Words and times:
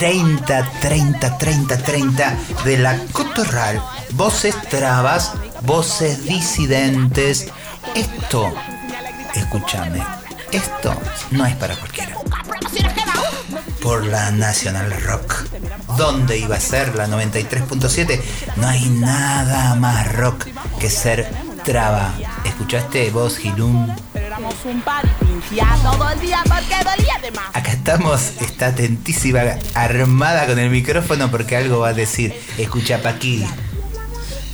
Capítulo 0.00 0.22
número 0.22 0.40
30, 0.40 0.70
30, 0.80 1.38
30, 1.38 1.38
30, 1.38 1.76
30 1.76 2.36
de 2.64 2.78
la 2.78 2.98
Cotorral. 3.12 3.82
Voces 4.12 4.56
trabas, 4.70 5.32
voces 5.60 6.24
disidentes. 6.24 7.48
Esto, 7.94 8.50
escúchame, 9.34 10.02
esto 10.52 10.94
no 11.32 11.44
es 11.44 11.54
para 11.56 11.76
cualquiera. 11.76 12.16
Por 13.82 14.06
la 14.06 14.30
National 14.30 14.90
Rock. 15.02 15.44
¿Dónde 15.98 16.38
iba 16.38 16.56
a 16.56 16.60
ser 16.60 16.94
la 16.94 17.06
93.7? 17.06 18.22
No 18.56 18.68
hay 18.68 18.88
nada 18.88 19.74
más 19.74 20.16
rock 20.16 20.46
que 20.78 20.88
ser 20.88 21.30
traba. 21.62 22.14
¿Escuchaste 22.46 23.10
vos, 23.10 23.36
Gilum? 23.36 23.94
Acá 27.54 27.72
estamos, 27.72 28.32
está 28.40 28.68
atentísima, 28.68 29.40
armada 29.74 30.46
con 30.46 30.58
el 30.58 30.70
micrófono 30.70 31.30
porque 31.30 31.56
algo 31.56 31.80
va 31.80 31.88
a 31.88 31.92
decir. 31.94 32.34
Escucha, 32.58 33.02
Paqui. 33.02 33.44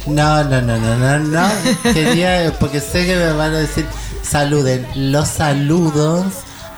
No, 0.07 0.45
no, 0.45 0.63
no, 0.63 0.79
no, 0.79 0.97
no, 0.97 1.19
no. 1.19 1.49
Quería, 1.83 2.55
porque 2.61 2.81
sé 2.81 3.07
que 3.07 3.17
me 3.17 3.33
van 3.33 3.55
a 3.55 3.59
decir, 3.59 3.87
saluden. 4.23 4.87
Los 4.95 5.29
saludos, 5.29 6.27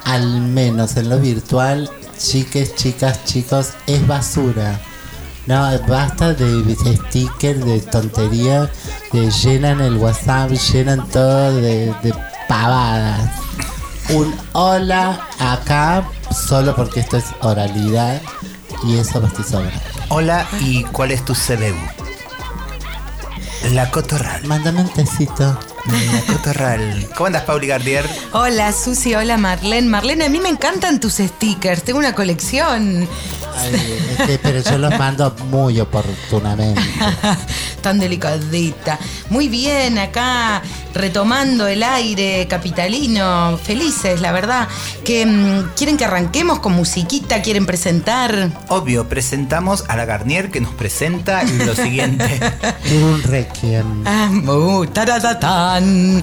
al 0.05 0.41
menos 0.41 0.97
en 0.97 1.11
lo 1.11 1.19
virtual, 1.19 1.91
chiques, 2.19 2.75
chicas, 2.75 3.25
chicos, 3.25 3.73
es 3.87 4.07
basura. 4.07 4.81
No, 5.47 5.67
basta 5.87 6.35
de 6.35 6.75
stickers, 6.75 7.65
de 7.65 7.81
tonterías, 7.81 8.69
de 9.13 9.31
llenan 9.31 9.81
el 9.81 9.97
WhatsApp, 9.97 10.51
llenan 10.51 11.09
todo 11.09 11.55
de, 11.57 11.95
de 12.03 12.15
pavadas. 12.49 13.48
Un 14.11 14.35
hola 14.53 15.29
acá, 15.39 16.09
solo 16.35 16.75
porque 16.75 17.01
esto 17.01 17.19
es 17.19 17.27
oralidad 17.43 18.23
y 18.85 18.97
eso 18.97 19.21
basta 19.21 19.43
y 19.43 19.45
sobra. 19.45 19.73
Hola, 20.09 20.47
¿y 20.61 20.85
cuál 20.85 21.11
es 21.11 21.23
tu 21.25 21.35
CBU? 21.35 21.77
La 23.73 23.91
Cotorral. 23.91 24.45
Mándame 24.45 24.81
un 24.81 24.89
tecito. 24.89 25.59
La 25.85 26.33
Cotorral. 26.33 27.09
¿Cómo 27.17 27.27
andas, 27.27 27.43
Pauli 27.43 27.67
Gardier? 27.67 28.09
Hola 28.33 28.73
Susi, 28.73 29.15
hola 29.15 29.37
Marlene. 29.37 29.89
Marlene, 29.89 30.25
a 30.25 30.29
mí 30.31 30.41
me 30.41 30.49
encantan 30.49 31.01
tus 31.01 31.15
stickers, 31.15 31.83
tengo 31.83 31.99
una 31.99 32.15
colección. 32.15 33.07
Ay, 33.59 33.99
este, 34.11 34.39
pero 34.39 34.61
yo 34.61 34.79
los 34.79 34.99
mando 34.99 35.35
muy 35.51 35.81
oportunamente. 35.81 36.81
Tan 37.83 37.99
delicadita. 37.99 38.99
Muy 39.31 39.49
bien, 39.49 39.99
acá 39.99 40.63
retomando 40.95 41.67
el 41.67 41.83
aire 41.83 42.47
capitalino. 42.49 43.59
Felices, 43.63 44.21
la 44.21 44.33
verdad. 44.33 44.69
Que 45.05 45.25
mm, 45.25 45.71
quieren 45.77 45.97
que 45.97 46.05
arranquemos 46.05 46.59
con 46.61 46.73
musiquita, 46.73 47.41
quieren 47.43 47.67
presentar. 47.67 48.51
Obvio, 48.69 49.09
presentamos 49.09 49.85
a 49.89 49.97
la 49.97 50.05
Garnier 50.05 50.51
que 50.51 50.61
nos 50.61 50.75
presenta 50.75 51.43
lo 51.45 51.75
siguiente. 51.75 52.41
Un 52.93 53.23
requiem. 53.23 54.05
Ah, 54.07 54.31
uh, 54.31 54.87
taratatán. 54.87 56.23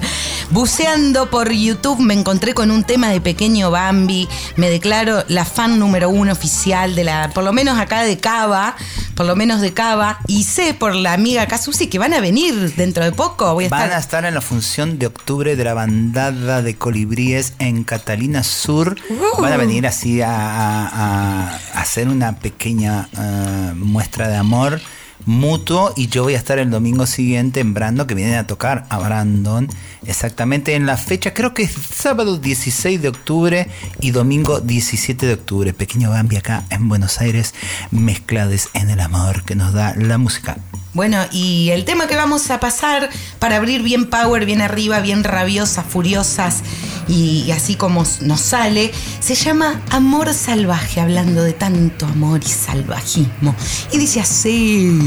Buceando 0.50 1.30
por 1.30 1.50
YouTube 1.52 2.00
me 2.00 2.14
encontré 2.14 2.54
con 2.54 2.70
un 2.70 2.84
tema 2.84 3.08
de 3.08 3.20
Pequeño 3.20 3.70
Bambi. 3.70 4.28
Me 4.56 4.70
declaro 4.70 5.24
la 5.28 5.44
fan 5.44 5.78
número 5.78 6.10
uno 6.10 6.32
oficial 6.32 6.94
de 6.94 7.04
la, 7.04 7.25
por 7.30 7.44
lo 7.44 7.52
menos 7.52 7.78
acá 7.78 8.02
de 8.02 8.18
Cava, 8.18 8.76
por 9.14 9.26
lo 9.26 9.36
menos 9.36 9.60
de 9.60 9.72
Cava. 9.72 10.18
Y 10.26 10.44
sé 10.44 10.74
por 10.74 10.94
la 10.94 11.12
amiga 11.12 11.46
Kazusi 11.46 11.86
que 11.88 11.98
van 11.98 12.14
a 12.14 12.20
venir 12.20 12.74
dentro 12.76 13.04
de 13.04 13.12
poco. 13.12 13.52
Voy 13.54 13.66
a 13.66 13.68
Van 13.68 13.90
a 13.92 13.98
estar. 13.98 14.24
en 14.24 14.34
la 14.34 14.40
función 14.40 14.98
de 14.98 15.06
octubre 15.06 15.56
de 15.56 15.64
la 15.64 15.74
bandada 15.74 16.62
de 16.62 16.74
colibríes 16.76 17.54
en 17.58 17.84
Catalina 17.84 18.42
Sur. 18.42 18.96
Uh. 19.10 19.40
Van 19.42 19.52
a 19.52 19.56
venir 19.56 19.86
así 19.86 20.20
a, 20.22 20.28
a- 20.30 21.50
a 21.74 21.80
hacer 21.80 22.08
una 22.08 22.36
pequeña 22.36 23.08
eh, 23.18 23.72
muestra 23.74 24.28
de 24.28 24.36
amor 24.36 24.80
mutuo 25.24 25.92
y 25.96 26.08
yo 26.08 26.24
voy 26.24 26.34
a 26.34 26.38
estar 26.38 26.58
el 26.58 26.70
domingo 26.70 27.06
siguiente 27.06 27.60
en 27.60 27.74
Brandon, 27.74 28.06
que 28.06 28.14
vienen 28.14 28.36
a 28.36 28.46
tocar 28.46 28.86
a 28.90 28.98
Brandon, 28.98 29.68
exactamente 30.06 30.74
en 30.74 30.86
la 30.86 30.96
fecha, 30.96 31.34
creo 31.34 31.54
que 31.54 31.64
es 31.64 31.72
sábado 31.72 32.38
16 32.38 33.00
de 33.00 33.08
octubre 33.08 33.68
y 34.00 34.10
domingo 34.10 34.60
17 34.60 35.26
de 35.26 35.34
octubre. 35.34 35.72
Pequeño 35.72 36.10
Bambi 36.10 36.36
acá 36.36 36.64
en 36.70 36.88
Buenos 36.88 37.20
Aires, 37.20 37.54
mezclados 37.90 38.68
en 38.74 38.90
el 38.90 39.00
amor 39.00 39.44
que 39.44 39.54
nos 39.54 39.72
da 39.72 39.94
la 39.96 40.18
música. 40.18 40.58
Bueno, 40.96 41.18
y 41.30 41.68
el 41.72 41.84
tema 41.84 42.06
que 42.06 42.16
vamos 42.16 42.50
a 42.50 42.58
pasar 42.58 43.10
para 43.38 43.56
abrir 43.56 43.82
bien 43.82 44.06
power, 44.06 44.46
bien 44.46 44.62
arriba, 44.62 44.98
bien 45.00 45.24
rabiosas, 45.24 45.84
furiosas 45.84 46.62
y, 47.06 47.44
y 47.46 47.52
así 47.52 47.74
como 47.74 48.02
nos 48.22 48.40
sale, 48.40 48.90
se 49.20 49.34
llama 49.34 49.82
Amor 49.90 50.32
Salvaje, 50.32 51.02
hablando 51.02 51.42
de 51.42 51.52
tanto 51.52 52.06
amor 52.06 52.40
y 52.42 52.48
salvajismo. 52.48 53.54
Y 53.92 53.98
dice 53.98 54.20
así. 54.20 54.98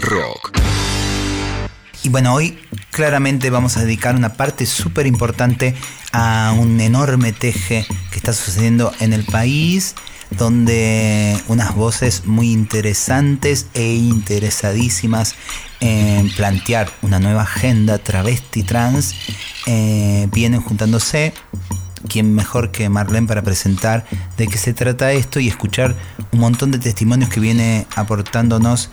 Rock. 0.00 0.58
Y 2.02 2.08
bueno, 2.08 2.34
hoy 2.34 2.58
claramente 2.90 3.48
vamos 3.48 3.76
a 3.76 3.84
dedicar 3.84 4.16
una 4.16 4.32
parte 4.32 4.66
súper 4.66 5.06
importante 5.06 5.76
a 6.12 6.52
un 6.58 6.80
enorme 6.80 7.32
teje 7.32 7.86
que 8.10 8.16
está 8.16 8.32
sucediendo 8.32 8.92
en 8.98 9.12
el 9.12 9.24
país, 9.24 9.94
donde 10.30 11.40
unas 11.46 11.76
voces 11.76 12.24
muy 12.26 12.50
interesantes 12.50 13.66
e 13.74 13.94
interesadísimas 13.94 15.36
en 15.78 16.28
plantear 16.30 16.90
una 17.02 17.20
nueva 17.20 17.42
agenda 17.42 17.98
travesti 17.98 18.64
trans 18.64 19.14
eh, 19.66 20.26
vienen 20.32 20.60
juntándose 20.60 21.34
quién 22.12 22.34
mejor 22.34 22.70
que 22.70 22.90
Marlene 22.90 23.26
para 23.26 23.42
presentar 23.42 24.04
de 24.36 24.46
qué 24.46 24.58
se 24.58 24.74
trata 24.74 25.12
esto 25.12 25.40
y 25.40 25.48
escuchar 25.48 25.96
un 26.30 26.40
montón 26.40 26.70
de 26.70 26.78
testimonios 26.78 27.30
que 27.30 27.40
viene 27.40 27.86
aportándonos, 27.96 28.90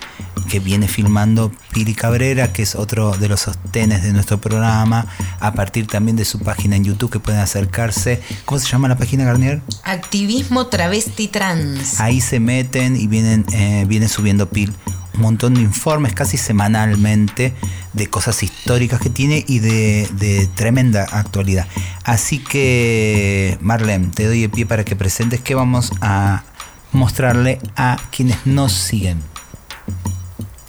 que 0.50 0.62
viene 0.62 0.88
filmando 0.88 1.52
Pili 1.74 1.96
Cabrera, 1.96 2.54
que 2.54 2.62
es 2.62 2.76
otro 2.76 3.12
de 3.18 3.28
los 3.28 3.42
sostenes 3.42 4.04
de 4.04 4.14
nuestro 4.14 4.40
programa, 4.40 5.06
a 5.42 5.54
partir 5.54 5.88
también 5.88 6.16
de 6.16 6.24
su 6.24 6.40
página 6.40 6.78
en 6.78 6.86
YouTube 6.86 7.12
que 7.12 7.20
pueden 7.20 7.42
acercarse. 7.42 8.22
¿Cómo 8.46 8.60
se 8.60 8.68
llama 8.68 8.88
la 8.88 8.98
página 8.98 9.26
Garnier? 9.26 9.62
Activismo 9.84 10.68
travesti 10.68 11.28
trans. 11.28 12.00
Ahí 12.00 12.22
se 12.22 12.40
meten 12.40 12.96
y 12.96 13.08
vienen, 13.08 13.46
eh, 13.52 13.84
viene 13.86 14.08
subiendo 14.08 14.50
Pil 14.50 14.74
un 15.16 15.22
montón 15.22 15.56
de 15.56 15.62
informes 15.62 16.14
casi 16.14 16.38
semanalmente 16.38 17.54
de 17.94 18.08
cosas 18.08 18.44
históricas 18.44 19.00
que 19.00 19.10
tiene 19.10 19.44
y 19.48 19.60
de, 19.60 20.50
tremenda 20.56 21.04
actualidad. 21.04 21.68
Así 22.04 22.40
que, 22.40 23.58
Marlene, 23.62 24.08
te 24.08 24.28
doy 24.28 24.44
el 24.44 24.50
pie 24.50 24.66
para 24.66 24.84
que 24.84 24.96
presentes 24.96 25.42
qué 25.42 25.56
vamos 25.56 25.92
a 26.02 26.44
mostrarle 26.92 27.60
a 27.76 27.98
quienes 28.12 28.46
nos 28.46 28.74
siguen. 28.74 29.22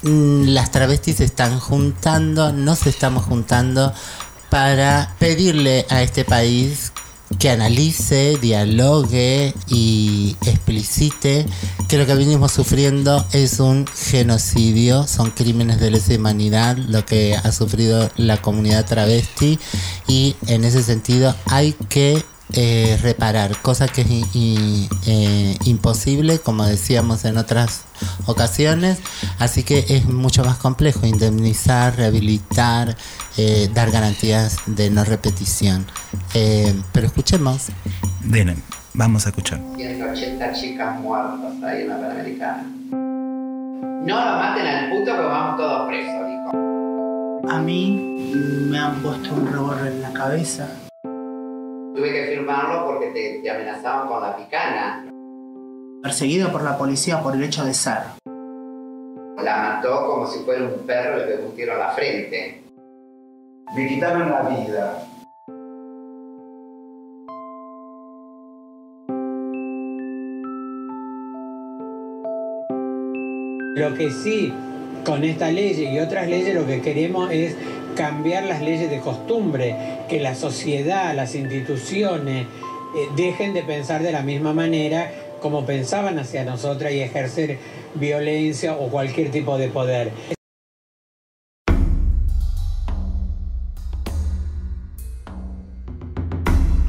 Mm, 0.03 0.47
Las 0.47 0.71
travestis 0.71 1.17
se 1.17 1.25
están 1.25 1.59
juntando, 1.59 2.51
nos 2.51 2.87
estamos 2.87 3.23
juntando 3.23 3.93
para 4.49 5.13
pedirle 5.19 5.85
a 5.89 6.01
este 6.01 6.25
país 6.25 6.91
que 7.39 7.49
analice, 7.49 8.37
dialogue 8.41 9.53
y 9.67 10.35
explicite 10.45 11.45
que 11.87 11.97
lo 11.97 12.05
que 12.05 12.15
venimos 12.15 12.51
sufriendo 12.51 13.25
es 13.33 13.59
un 13.59 13.87
genocidio, 13.87 15.07
son 15.07 15.31
crímenes 15.31 15.79
de 15.79 15.91
lesa 15.91 16.15
humanidad 16.15 16.77
lo 16.77 17.05
que 17.05 17.35
ha 17.35 17.51
sufrido 17.51 18.09
la 18.17 18.41
comunidad 18.41 18.85
travesti 18.85 19.59
y 20.07 20.35
en 20.47 20.63
ese 20.63 20.83
sentido 20.83 21.35
hay 21.45 21.73
que 21.89 22.23
eh, 22.53 22.97
reparar, 23.01 23.57
cosa 23.61 23.87
que 23.87 24.01
es 24.01 24.09
i- 24.09 24.25
i- 24.33 24.89
eh, 25.05 25.57
imposible, 25.65 26.39
como 26.39 26.65
decíamos 26.65 27.25
en 27.25 27.37
otras 27.37 27.83
ocasiones, 28.25 28.99
así 29.39 29.63
que 29.63 29.85
es 29.89 30.05
mucho 30.05 30.43
más 30.43 30.57
complejo 30.57 31.05
indemnizar, 31.05 31.95
rehabilitar, 31.95 32.95
eh, 33.37 33.69
dar 33.73 33.91
garantías 33.91 34.57
de 34.65 34.89
no 34.89 35.03
repetición. 35.03 35.85
Eh, 36.33 36.73
pero 36.91 37.07
escuchemos. 37.07 37.67
Bien, 38.21 38.61
vamos 38.93 39.25
a 39.25 39.29
escuchar. 39.29 39.59
180 39.75 40.51
chicas 40.53 40.99
muertas 40.99 41.63
ahí 41.63 41.81
en 41.83 41.89
la 41.89 41.97
Panamericana. 41.99 42.63
No 42.91 44.15
lo 44.25 44.37
maten 44.37 44.65
al 44.65 44.89
puto 44.89 45.05
que 45.15 45.21
vamos 45.21 45.57
todos 45.57 45.87
presos, 45.87 46.27
dijo. 46.27 47.49
A 47.51 47.59
mí 47.59 48.33
me 48.69 48.79
han 48.79 48.95
puesto 49.01 49.33
un 49.33 49.51
revólver 49.51 49.93
en 49.93 50.01
la 50.01 50.11
cabeza. 50.13 50.67
Tuve 51.95 52.13
que 52.13 52.27
firmarlo 52.27 52.85
porque 52.85 53.07
te, 53.07 53.39
te 53.41 53.51
amenazaban 53.51 54.07
con 54.07 54.21
la 54.21 54.37
picana. 54.37 55.05
Perseguido 56.01 56.51
por 56.51 56.63
la 56.63 56.77
policía 56.77 57.21
por 57.21 57.35
el 57.35 57.43
hecho 57.43 57.65
de 57.65 57.73
ser. 57.73 57.97
La 59.43 59.57
mató 59.57 60.07
como 60.07 60.25
si 60.25 60.39
fuera 60.39 60.63
un 60.63 60.85
perro 60.85 61.17
y 61.17 61.19
le 61.19 61.25
pegó 61.27 61.49
un 61.49 61.55
tiro 61.55 61.73
a 61.73 61.77
la 61.77 61.89
frente. 61.89 62.63
Me 63.75 63.87
quitaron 63.87 64.29
la 64.29 64.41
vida. 64.43 65.07
Lo 73.75 73.93
que 73.95 74.11
sí, 74.11 74.53
con 75.05 75.23
esta 75.23 75.49
ley 75.51 75.89
y 75.91 75.99
otras 75.99 76.27
leyes 76.27 76.55
lo 76.55 76.65
que 76.67 76.81
queremos 76.81 77.31
es 77.31 77.55
cambiar 77.95 78.43
las 78.43 78.61
leyes 78.61 78.89
de 78.89 78.99
costumbre, 78.99 79.75
que 80.09 80.19
la 80.19 80.35
sociedad, 80.35 81.15
las 81.15 81.35
instituciones 81.35 82.47
eh, 82.47 83.07
dejen 83.15 83.53
de 83.53 83.63
pensar 83.63 84.03
de 84.03 84.11
la 84.11 84.21
misma 84.21 84.53
manera 84.53 85.11
como 85.41 85.65
pensaban 85.65 86.19
hacia 86.19 86.45
nosotras 86.45 86.93
y 86.93 87.01
ejercer 87.01 87.57
violencia 87.95 88.75
o 88.75 88.89
cualquier 88.89 89.31
tipo 89.31 89.57
de 89.57 89.67
poder. 89.69 90.11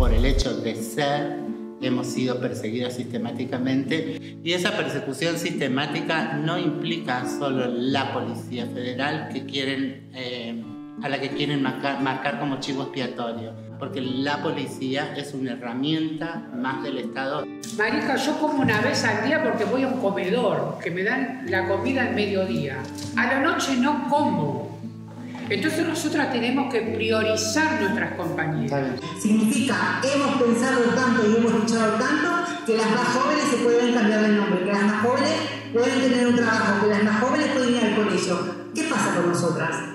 por 0.02 0.12
el 0.12 0.24
hecho 0.24 0.56
de 0.56 0.74
ser, 0.74 1.36
hemos 1.80 2.08
sido 2.08 2.40
perseguidas 2.40 2.94
sistemáticamente 2.94 4.36
y 4.42 4.52
esa 4.52 4.76
persecución 4.76 5.38
sistemática 5.38 6.34
no 6.38 6.58
implica 6.58 7.24
solo 7.38 7.68
la 7.68 8.12
Policía 8.12 8.66
Federal 8.66 9.28
que 9.32 9.46
quieren, 9.46 10.10
eh, 10.12 10.60
a 11.02 11.08
la 11.08 11.20
que 11.20 11.30
quieren 11.30 11.62
marcar, 11.62 12.00
marcar 12.00 12.38
como 12.38 12.60
chivo 12.60 12.82
expiatorio, 12.82 13.52
porque 13.78 14.00
la 14.00 14.42
policía 14.42 15.14
es 15.16 15.34
una 15.34 15.52
herramienta 15.52 16.48
más 16.54 16.82
del 16.82 16.98
Estado. 16.98 17.46
Marica, 17.76 18.16
yo 18.16 18.38
como 18.38 18.62
una 18.62 18.80
vez 18.80 19.04
al 19.04 19.26
día 19.26 19.42
porque 19.42 19.64
voy 19.64 19.82
a 19.82 19.88
un 19.88 20.00
comedor, 20.00 20.78
que 20.82 20.90
me 20.90 21.02
dan 21.02 21.44
la 21.48 21.66
comida 21.66 22.02
al 22.02 22.14
mediodía. 22.14 22.82
A 23.16 23.26
la 23.26 23.40
noche 23.40 23.76
no 23.76 24.08
como. 24.08 24.80
Entonces 25.48 25.86
nosotras 25.86 26.32
tenemos 26.32 26.72
que 26.72 26.80
priorizar 26.80 27.80
nuestras 27.80 28.14
compañeras. 28.14 29.00
Significa, 29.20 30.00
hemos 30.02 30.42
pensado 30.42 30.82
tanto 30.94 31.28
y 31.28 31.36
hemos 31.36 31.52
luchado 31.52 31.98
tanto 31.98 32.30
que 32.64 32.76
las 32.76 32.90
más 32.90 33.08
jóvenes 33.08 33.44
se 33.50 33.56
pueden 33.56 33.92
cambiar 33.92 34.22
de 34.22 34.28
nombre, 34.28 34.64
que 34.64 34.72
las 34.72 34.82
más 34.82 35.02
jóvenes 35.02 35.32
pueden 35.72 36.00
tener 36.00 36.26
un 36.28 36.36
trabajo, 36.36 36.82
que 36.82 36.88
las 36.88 37.02
más 37.02 37.20
jóvenes 37.20 37.48
pueden 37.48 37.74
ir 37.74 37.84
al 37.84 37.96
colegio. 37.96 38.38
¿Qué 38.74 38.84
pasa 38.84 39.16
con 39.16 39.28
nosotras? 39.28 39.91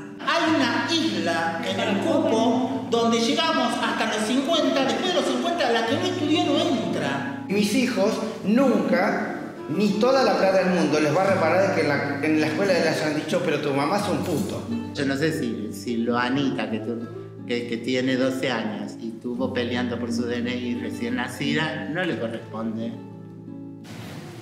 Hay 0.47 0.55
una 0.55 0.87
isla 0.91 1.61
en 1.67 1.79
el 1.79 1.97
cupo 2.05 2.87
donde 2.89 3.19
llegamos 3.19 3.73
hasta 3.83 4.05
los 4.17 4.25
50, 4.27 4.83
después 4.85 5.07
de 5.09 5.13
los 5.13 5.25
50 5.25 5.71
la 5.71 5.85
que 5.87 5.93
no 5.95 6.01
estudió 6.05 6.43
no 6.45 6.57
entra. 6.59 7.43
Mis 7.49 7.73
hijos 7.75 8.13
nunca 8.43 9.33
ni 9.69 9.89
toda 9.99 10.23
la 10.23 10.37
plata 10.37 10.59
del 10.63 10.73
mundo 10.79 10.99
les 11.01 11.15
va 11.15 11.23
a 11.23 11.33
reparar 11.33 11.67
de 11.69 11.75
que 11.75 11.81
en 11.81 11.87
la, 11.89 12.19
en 12.23 12.39
la 12.41 12.47
escuela 12.47 12.73
les 12.73 12.87
hayan 13.01 13.15
dicho, 13.15 13.41
pero 13.43 13.59
tu 13.59 13.73
mamá 13.73 13.97
es 13.97 14.07
un 14.07 14.19
puto. 14.19 14.63
Yo 14.93 15.05
no 15.05 15.15
sé 15.17 15.37
si, 15.37 15.73
si 15.73 15.97
lo 15.97 16.17
Anita, 16.17 16.69
que, 16.71 16.79
tu- 16.79 17.45
que, 17.45 17.67
que 17.67 17.77
tiene 17.77 18.15
12 18.15 18.49
años 18.49 18.93
y 19.01 19.09
estuvo 19.09 19.53
peleando 19.53 19.99
por 19.99 20.13
su 20.13 20.23
DNI 20.23 20.75
recién 20.75 21.15
nacida, 21.17 21.89
no 21.91 22.03
le 22.05 22.17
corresponde. 22.17 22.93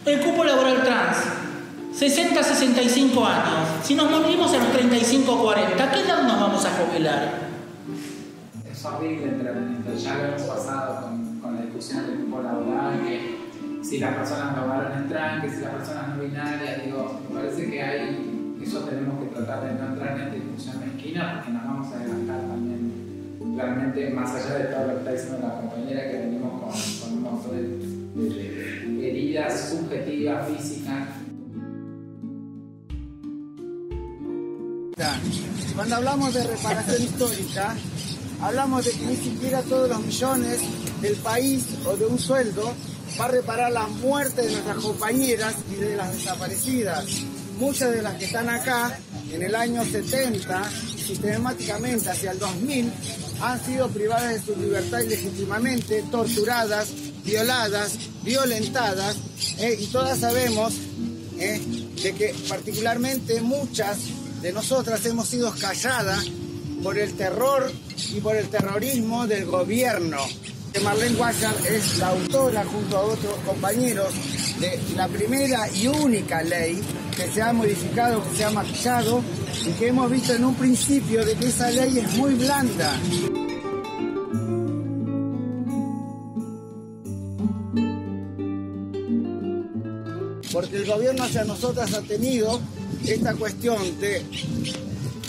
El 0.05 0.19
cupo 0.19 0.43
laboral 0.43 0.83
trans, 0.83 1.17
60-65 1.95 3.25
años. 3.25 3.69
Si 3.83 3.95
nos 3.95 4.11
morimos 4.11 4.53
a 4.53 4.57
los 4.57 4.67
35-40, 4.67 5.79
¿a 5.79 5.91
qué 5.91 5.99
edad 6.01 6.23
nos 6.23 6.39
vamos 6.41 6.65
a 6.65 6.69
jubilar? 6.71 7.45
Es 8.69 8.83
horrible 8.85 9.31
tratamiento, 9.31 9.95
ya 9.95 10.15
lo 10.17 10.23
hemos 10.25 10.41
pasado 10.41 11.01
con, 11.03 11.39
con 11.39 11.55
la 11.55 11.61
discusión 11.61 12.05
del 12.07 12.25
cupo 12.25 12.41
laboral, 12.41 12.99
que 13.07 13.35
si 13.81 13.99
las 13.99 14.13
personas 14.15 14.57
no 14.57 14.67
varones 14.67 15.07
trans, 15.09 15.43
que 15.45 15.49
si 15.49 15.61
las 15.61 15.71
personas 15.75 16.09
no 16.17 16.23
binarias, 16.23 16.83
digo, 16.83 17.21
parece 17.33 17.71
que 17.71 17.81
hay, 17.81 18.55
eso 18.61 18.79
tenemos 18.81 19.19
que 19.23 19.27
tratar 19.35 19.63
de 19.63 19.73
no 19.79 19.87
entrar 19.93 20.17
en 20.17 20.23
esta 20.23 20.35
discusión 20.35 20.79
mezquina 20.81 21.35
porque 21.35 21.51
nos 21.53 21.63
vamos 21.63 21.93
a 21.93 21.95
adelantar 21.97 22.39
también 22.41 22.91
realmente 23.55 24.09
más 24.09 24.31
allá 24.35 24.57
de 24.57 24.63
todo 24.65 24.87
lo 24.87 24.93
que 24.93 24.99
está 24.99 25.11
diciendo 25.13 25.47
la 25.47 25.61
compañera 25.61 26.11
que 26.11 26.17
venimos 26.17 26.61
con, 26.61 26.71
con 26.71 27.17
un 27.17 27.23
montón 27.23 27.55
de- 27.55 27.95
de 28.15 29.09
heridas 29.09 29.69
subjetivas, 29.69 30.47
físicas, 30.49 31.07
Cuando 35.75 35.97
hablamos 35.97 36.33
de 36.33 36.43
reparación 36.45 37.03
histórica, 37.03 37.75
hablamos 38.41 38.85
de 38.85 38.91
que 38.91 39.05
ni 39.05 39.17
siquiera 39.17 39.61
todos 39.63 39.89
los 39.89 39.99
millones 39.99 40.59
del 41.01 41.15
país 41.17 41.65
o 41.85 41.97
de 41.97 42.05
un 42.05 42.17
sueldo 42.17 42.73
va 43.19 43.25
a 43.25 43.27
reparar 43.27 43.73
la 43.73 43.87
muerte 43.87 44.43
de 44.43 44.51
nuestras 44.51 44.77
compañeras 44.77 45.55
y 45.69 45.75
de 45.75 45.97
las 45.97 46.13
desaparecidas. 46.13 47.05
Muchas 47.59 47.91
de 47.91 48.01
las 48.01 48.15
que 48.15 48.25
están 48.25 48.47
acá 48.47 48.97
en 49.31 49.41
el 49.41 49.53
año 49.55 49.83
70 49.83 50.63
y 50.95 51.01
sistemáticamente 51.01 52.09
hacia 52.09 52.31
el 52.31 52.39
2000 52.39 52.93
han 53.41 53.65
sido 53.65 53.89
privadas 53.89 54.33
de 54.33 54.53
su 54.53 54.59
libertad 54.59 54.99
ilegítimamente, 55.01 56.05
torturadas, 56.09 56.87
violadas, 57.25 57.97
violentadas 58.23 59.17
eh, 59.57 59.77
y 59.77 59.87
todas 59.87 60.19
sabemos 60.19 60.73
eh, 61.37 61.61
de 62.01 62.13
que 62.13 62.33
particularmente 62.47 63.41
muchas 63.41 63.97
de 64.45 64.53
nosotras 64.53 65.03
hemos 65.07 65.27
sido 65.27 65.51
calladas 65.55 66.23
por 66.83 66.99
el 66.99 67.15
terror 67.15 67.71
y 68.13 68.21
por 68.21 68.35
el 68.35 68.47
terrorismo 68.47 69.25
del 69.25 69.47
gobierno. 69.47 70.19
Marlene 70.83 71.15
Guayar 71.15 71.55
es 71.65 71.97
la 71.97 72.09
autora 72.09 72.63
junto 72.63 72.95
a 72.95 73.01
otros 73.01 73.33
compañeros 73.43 74.13
de 74.59 74.79
la 74.95 75.07
primera 75.07 75.67
y 75.71 75.87
única 75.87 76.43
ley 76.43 76.79
que 77.17 77.27
se 77.31 77.41
ha 77.41 77.53
modificado, 77.53 78.23
que 78.23 78.37
se 78.37 78.43
ha 78.45 78.51
maquillado 78.51 79.23
y 79.65 79.71
que 79.71 79.87
hemos 79.87 80.11
visto 80.11 80.33
en 80.35 80.45
un 80.45 80.53
principio 80.53 81.25
de 81.25 81.33
que 81.33 81.47
esa 81.47 81.71
ley 81.71 81.97
es 81.97 82.13
muy 82.13 82.35
blanda. 82.35 82.99
porque 90.55 90.77
el 90.77 90.85
gobierno 90.85 91.23
hacia 91.25 91.43
nosotras 91.43 91.93
ha 91.93 92.01
tenido 92.03 92.61
esta 93.13 93.33
cuestión 93.33 93.99
de, 93.99 94.23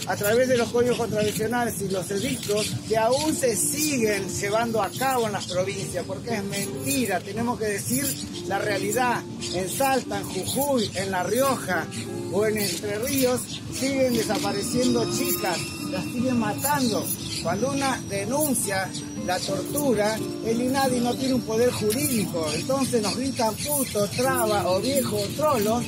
a 0.07 0.17
través 0.17 0.49
de 0.49 0.57
los 0.57 0.69
códigos 0.71 0.99
contravencionales 0.99 1.81
y 1.83 1.89
los 1.89 2.11
edictos, 2.11 2.73
que 2.89 2.97
aún 2.97 3.35
se 3.35 3.57
siguen 3.57 4.29
llevando 4.29 4.83
a 4.83 4.91
cabo 4.91 5.27
en 5.27 5.33
las 5.33 5.47
provincias, 5.47 6.05
porque 6.07 6.35
es 6.35 6.45
mentira, 6.45 7.21
tenemos 7.21 7.59
que 7.59 7.67
decir 7.67 8.05
la 8.47 8.59
realidad. 8.59 9.23
En 9.55 9.69
Salta, 9.69 10.21
en 10.21 10.25
Jujuy, 10.25 10.91
en 10.95 11.11
La 11.11 11.23
Rioja 11.23 11.87
o 12.33 12.47
en 12.47 12.59
Entre 12.59 12.99
Ríos 12.99 13.41
siguen 13.73 14.15
desapareciendo 14.15 15.05
chicas, 15.17 15.59
las 15.91 16.05
siguen 16.05 16.39
matando. 16.39 17.07
Cuando 17.43 17.71
una 17.71 18.01
denuncia 18.09 18.91
la 19.25 19.39
tortura, 19.39 20.17
el 20.45 20.63
INADI 20.63 21.01
no 21.01 21.15
tiene 21.15 21.35
un 21.35 21.43
poder 21.43 21.71
jurídico, 21.71 22.49
entonces 22.55 23.03
nos 23.03 23.17
gritan 23.17 23.55
puto, 23.55 24.07
traba 24.09 24.69
o 24.71 24.81
viejo 24.81 25.17
o 25.17 25.27
trolo 25.37 25.83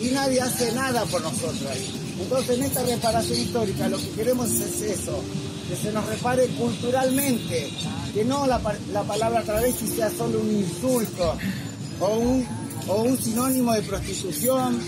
y 0.00 0.10
nadie 0.10 0.40
hace 0.40 0.72
nada 0.72 1.04
por 1.04 1.22
nosotros. 1.22 1.72
Entonces 2.20 2.58
en 2.58 2.64
esta 2.64 2.82
reparación 2.82 3.38
histórica 3.38 3.88
lo 3.88 3.98
que 3.98 4.10
queremos 4.10 4.50
es 4.50 4.80
eso, 4.82 5.22
que 5.68 5.76
se 5.76 5.92
nos 5.92 6.04
repare 6.06 6.46
culturalmente, 6.48 7.70
que 8.12 8.24
no 8.24 8.46
la, 8.46 8.60
la 8.92 9.02
palabra 9.04 9.42
travesti 9.42 9.86
sea 9.86 10.10
solo 10.10 10.40
un 10.40 10.50
insulto 10.50 11.36
o 12.00 12.08
un, 12.18 12.46
o 12.88 13.02
un 13.02 13.16
sinónimo 13.16 13.72
de 13.72 13.82
prostitución, 13.82 14.78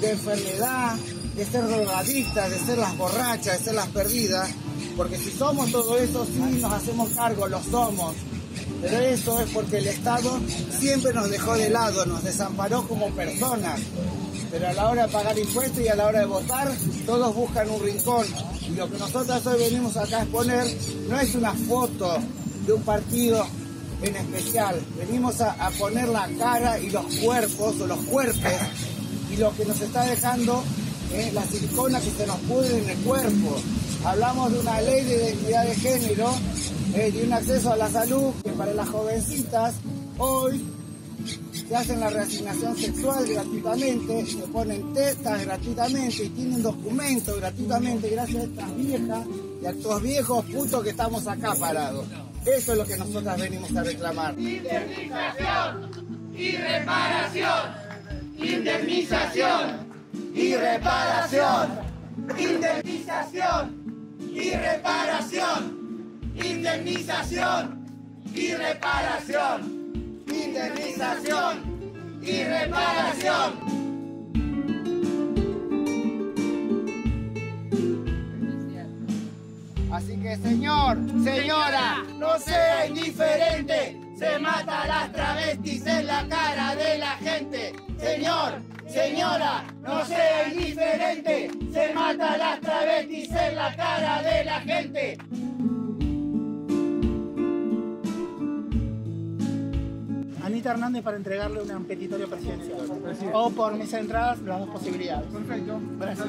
de 0.00 0.10
enfermedad, 0.10 0.96
de 1.36 1.44
ser 1.46 1.66
drogadictas, 1.66 2.50
de 2.50 2.58
ser 2.58 2.78
las 2.78 2.96
borrachas, 2.96 3.58
de 3.58 3.64
ser 3.64 3.74
las 3.74 3.88
perdidas, 3.88 4.50
porque 4.96 5.16
si 5.16 5.30
somos 5.30 5.70
todo 5.70 5.96
eso, 5.98 6.26
sí 6.26 6.58
nos 6.60 6.72
hacemos 6.72 7.10
cargo, 7.10 7.48
lo 7.48 7.62
somos. 7.62 8.14
Pero 8.82 8.98
eso 8.98 9.40
es 9.40 9.50
porque 9.50 9.78
el 9.78 9.88
Estado 9.88 10.40
siempre 10.78 11.12
nos 11.12 11.30
dejó 11.30 11.54
de 11.54 11.70
lado, 11.70 12.06
nos 12.06 12.24
desamparó 12.24 12.86
como 12.86 13.10
personas. 13.10 13.80
Pero 14.50 14.68
a 14.68 14.72
la 14.72 14.88
hora 14.88 15.06
de 15.06 15.12
pagar 15.12 15.38
impuestos 15.38 15.80
y 15.80 15.88
a 15.88 15.94
la 15.94 16.06
hora 16.06 16.20
de 16.20 16.26
votar, 16.26 16.72
todos 17.06 17.34
buscan 17.34 17.70
un 17.70 17.82
rincón. 17.82 18.26
Y 18.68 18.74
lo 18.74 18.90
que 18.90 18.98
nosotros 18.98 19.46
hoy 19.46 19.58
venimos 19.58 19.96
acá 19.96 20.18
a 20.18 20.22
exponer 20.22 20.64
no 21.08 21.20
es 21.20 21.34
una 21.34 21.52
foto 21.52 22.18
de 22.66 22.72
un 22.72 22.82
partido 22.82 23.46
en 24.02 24.16
especial. 24.16 24.80
Venimos 24.98 25.40
a, 25.40 25.70
poner 25.78 26.08
la 26.08 26.28
cara 26.38 26.78
y 26.78 26.90
los 26.90 27.04
cuerpos 27.16 27.80
o 27.80 27.86
los 27.86 27.98
cuerpos 28.06 28.52
y 29.32 29.36
lo 29.36 29.54
que 29.56 29.64
nos 29.64 29.80
está 29.80 30.04
dejando 30.04 30.62
es 31.14 31.32
la 31.32 31.44
silicona 31.44 32.00
que 32.00 32.10
se 32.10 32.26
nos 32.26 32.36
pudre 32.40 32.78
en 32.78 32.90
el 32.90 32.98
cuerpo. 32.98 33.56
Hablamos 34.04 34.52
de 34.52 34.58
una 34.60 34.80
ley 34.80 35.04
de 35.04 35.16
identidad 35.16 35.64
de 35.64 35.74
género 35.76 36.34
eh, 36.94 37.12
y 37.14 37.22
un 37.22 37.32
acceso 37.32 37.72
a 37.72 37.76
la 37.76 37.88
salud 37.88 38.32
que 38.42 38.50
para 38.50 38.74
las 38.74 38.88
jovencitas 38.88 39.74
hoy 40.18 40.64
se 41.68 41.76
hacen 41.76 42.00
la 42.00 42.10
reasignación 42.10 42.76
sexual 42.76 43.24
gratuitamente, 43.26 44.26
se 44.26 44.38
ponen 44.48 44.92
tetas 44.92 45.44
gratuitamente 45.44 46.24
y 46.24 46.28
tienen 46.30 46.62
documentos 46.62 47.38
gratuitamente 47.38 48.10
gracias 48.10 48.42
a 48.42 48.44
estas 48.44 48.76
viejas 48.76 49.26
y 49.62 49.66
a 49.66 49.70
estos 49.70 50.02
viejos 50.02 50.44
putos 50.46 50.82
que 50.82 50.90
estamos 50.90 51.26
acá 51.26 51.54
parados. 51.54 52.06
Eso 52.44 52.72
es 52.72 52.78
lo 52.78 52.86
que 52.86 52.96
nosotras 52.96 53.38
venimos 53.38 53.76
a 53.76 53.82
reclamar. 53.82 54.38
Indemnización 54.38 55.90
y 56.34 56.56
reparación. 56.56 57.90
Indemnización 58.38 59.90
y 60.34 60.56
reparación. 60.56 61.68
Indemnización 62.38 64.10
y 64.32 64.50
reparación. 64.50 65.79
Indemnización 66.44 67.86
y 68.34 68.52
reparación. 68.54 70.22
Indemnización 70.26 72.20
y 72.22 72.44
reparación. 72.44 73.80
Así 79.92 80.16
que 80.18 80.36
señor, 80.36 80.98
señora, 81.24 82.04
no 82.16 82.38
sea 82.38 82.86
indiferente. 82.86 84.00
Se 84.16 84.38
mata 84.38 84.82
a 84.82 84.86
las 84.86 85.12
travestis 85.12 85.84
en 85.86 86.06
la 86.06 86.26
cara 86.28 86.76
de 86.76 86.98
la 86.98 87.16
gente. 87.16 87.72
Señor, 87.98 88.60
señora, 88.88 89.64
no 89.82 90.04
sea 90.04 90.48
indiferente. 90.48 91.50
Se 91.72 91.92
mata 91.92 92.34
a 92.34 92.38
las 92.38 92.60
travestis 92.60 93.30
en 93.30 93.56
la 93.56 93.74
cara 93.74 94.22
de 94.22 94.44
la 94.44 94.60
gente. 94.60 95.18
Anita 100.60 100.72
Hernández 100.72 101.02
para 101.02 101.16
entregarle 101.16 101.62
un 101.62 101.84
petitorio 101.84 102.28
presidencial. 102.28 102.80
O 103.32 103.48
por 103.48 103.74
mis 103.76 103.90
entradas, 103.94 104.42
las 104.42 104.60
dos 104.60 104.68
posibilidades. 104.68 105.26
Perfecto. 105.28 105.80
Gracias. 105.98 106.28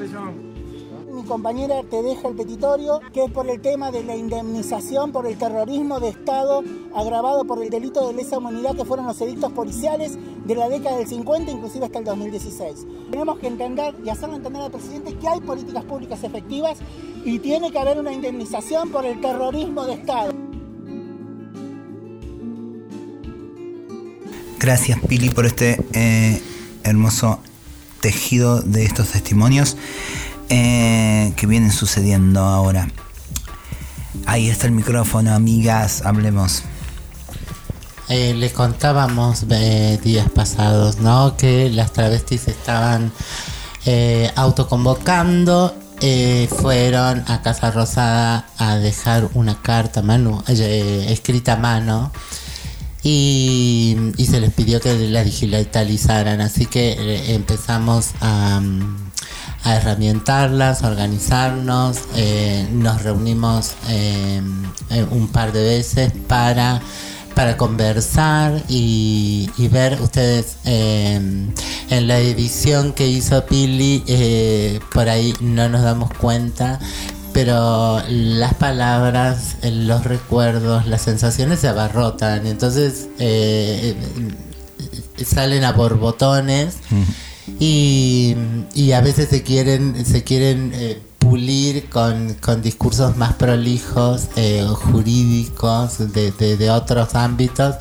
Mi 1.12 1.22
compañera 1.24 1.82
te 1.82 2.02
deja 2.02 2.28
el 2.28 2.34
petitorio, 2.34 3.00
que 3.12 3.24
es 3.24 3.30
por 3.30 3.46
el 3.50 3.60
tema 3.60 3.90
de 3.90 4.02
la 4.02 4.16
indemnización 4.16 5.12
por 5.12 5.26
el 5.26 5.36
terrorismo 5.36 6.00
de 6.00 6.08
Estado 6.08 6.64
agravado 6.94 7.44
por 7.44 7.62
el 7.62 7.68
delito 7.68 8.08
de 8.08 8.14
lesa 8.14 8.38
humanidad 8.38 8.74
que 8.74 8.86
fueron 8.86 9.06
los 9.06 9.20
edictos 9.20 9.52
policiales 9.52 10.16
de 10.46 10.54
la 10.54 10.70
década 10.70 10.96
del 10.96 11.06
50, 11.06 11.50
inclusive 11.50 11.84
hasta 11.84 11.98
el 11.98 12.06
2016. 12.06 12.86
Tenemos 13.10 13.38
que 13.38 13.48
entender 13.48 13.94
y 14.02 14.08
hacerle 14.08 14.36
entender 14.36 14.62
al 14.62 14.70
presidente 14.70 15.14
que 15.14 15.28
hay 15.28 15.40
políticas 15.42 15.84
públicas 15.84 16.24
efectivas 16.24 16.78
y 17.22 17.38
tiene 17.40 17.70
que 17.70 17.78
haber 17.78 17.98
una 17.98 18.14
indemnización 18.14 18.90
por 18.90 19.04
el 19.04 19.20
terrorismo 19.20 19.84
de 19.84 19.92
Estado. 19.92 20.51
Gracias 24.62 25.00
Pili 25.08 25.28
por 25.28 25.44
este 25.44 25.84
eh, 25.92 26.40
hermoso 26.84 27.40
tejido 28.00 28.62
de 28.62 28.84
estos 28.84 29.08
testimonios 29.08 29.76
eh, 30.50 31.32
que 31.34 31.48
vienen 31.48 31.72
sucediendo 31.72 32.42
ahora. 32.42 32.88
Ahí 34.24 34.48
está 34.48 34.68
el 34.68 34.72
micrófono, 34.72 35.34
amigas, 35.34 36.02
hablemos. 36.02 36.62
eh, 38.08 38.34
les 38.34 38.52
contábamos 38.52 39.44
eh, 39.50 39.98
días 40.04 40.30
pasados, 40.30 40.98
¿no? 40.98 41.36
Que 41.36 41.68
las 41.68 41.92
travestis 41.92 42.46
estaban 42.46 43.10
eh, 43.84 44.30
autoconvocando, 44.36 45.74
fueron 46.60 47.24
a 47.26 47.42
Casa 47.42 47.72
Rosada 47.72 48.46
a 48.58 48.76
dejar 48.76 49.28
una 49.34 49.60
carta 49.60 50.02
manu, 50.02 50.40
escrita 50.46 51.54
a 51.54 51.56
mano 51.56 52.12
y, 53.02 53.96
se 54.28 54.40
les 54.40 54.52
pidió 54.52 54.80
que 54.80 54.94
la 55.08 55.24
digitalizaran, 55.24 56.40
así 56.40 56.66
que 56.66 56.92
eh, 56.92 57.34
empezamos 57.34 58.10
a, 58.20 58.60
mm, 58.60 59.10
a 59.64 59.76
herramientarlas, 59.76 60.82
a 60.82 60.88
organizarnos, 60.88 61.98
eh, 62.16 62.66
nos 62.72 63.02
reunimos 63.02 63.72
eh, 63.88 64.40
un 65.10 65.28
par 65.28 65.52
de 65.52 65.62
veces 65.62 66.12
para 66.28 66.80
para 67.34 67.56
conversar 67.56 68.62
y, 68.68 69.50
ver 69.70 69.98
ustedes 70.02 70.58
en 71.92 72.08
la 72.08 72.18
edición 72.18 72.92
que 72.92 73.06
hizo 73.06 73.44
Pili 73.44 74.02
eh, 74.06 74.80
por 74.94 75.10
ahí 75.10 75.34
no 75.40 75.68
nos 75.68 75.82
damos 75.82 76.10
cuenta 76.14 76.80
pero 77.32 78.02
las 78.08 78.54
palabras, 78.54 79.56
eh, 79.62 79.70
los 79.70 80.04
recuerdos, 80.04 80.86
las 80.86 81.02
sensaciones 81.02 81.60
se 81.60 81.68
abarrotan. 81.68 82.46
Entonces 82.46 83.08
eh, 83.18 83.94
eh, 85.18 85.24
salen 85.24 85.64
a 85.64 85.72
borbotones 85.72 86.76
y, 87.58 88.36
y 88.74 88.92
a 88.92 89.00
veces 89.00 89.28
se 89.28 89.42
quieren, 89.42 90.04
se 90.04 90.24
quieren 90.24 90.72
eh, 90.74 90.98
pulir 91.32 91.88
con, 91.88 92.34
con 92.42 92.60
discursos 92.60 93.16
más 93.16 93.32
prolijos, 93.32 94.28
eh, 94.36 94.66
jurídicos, 94.70 96.12
de, 96.12 96.30
de- 96.32 96.58
otros 96.70 97.14
ámbitos 97.14 97.76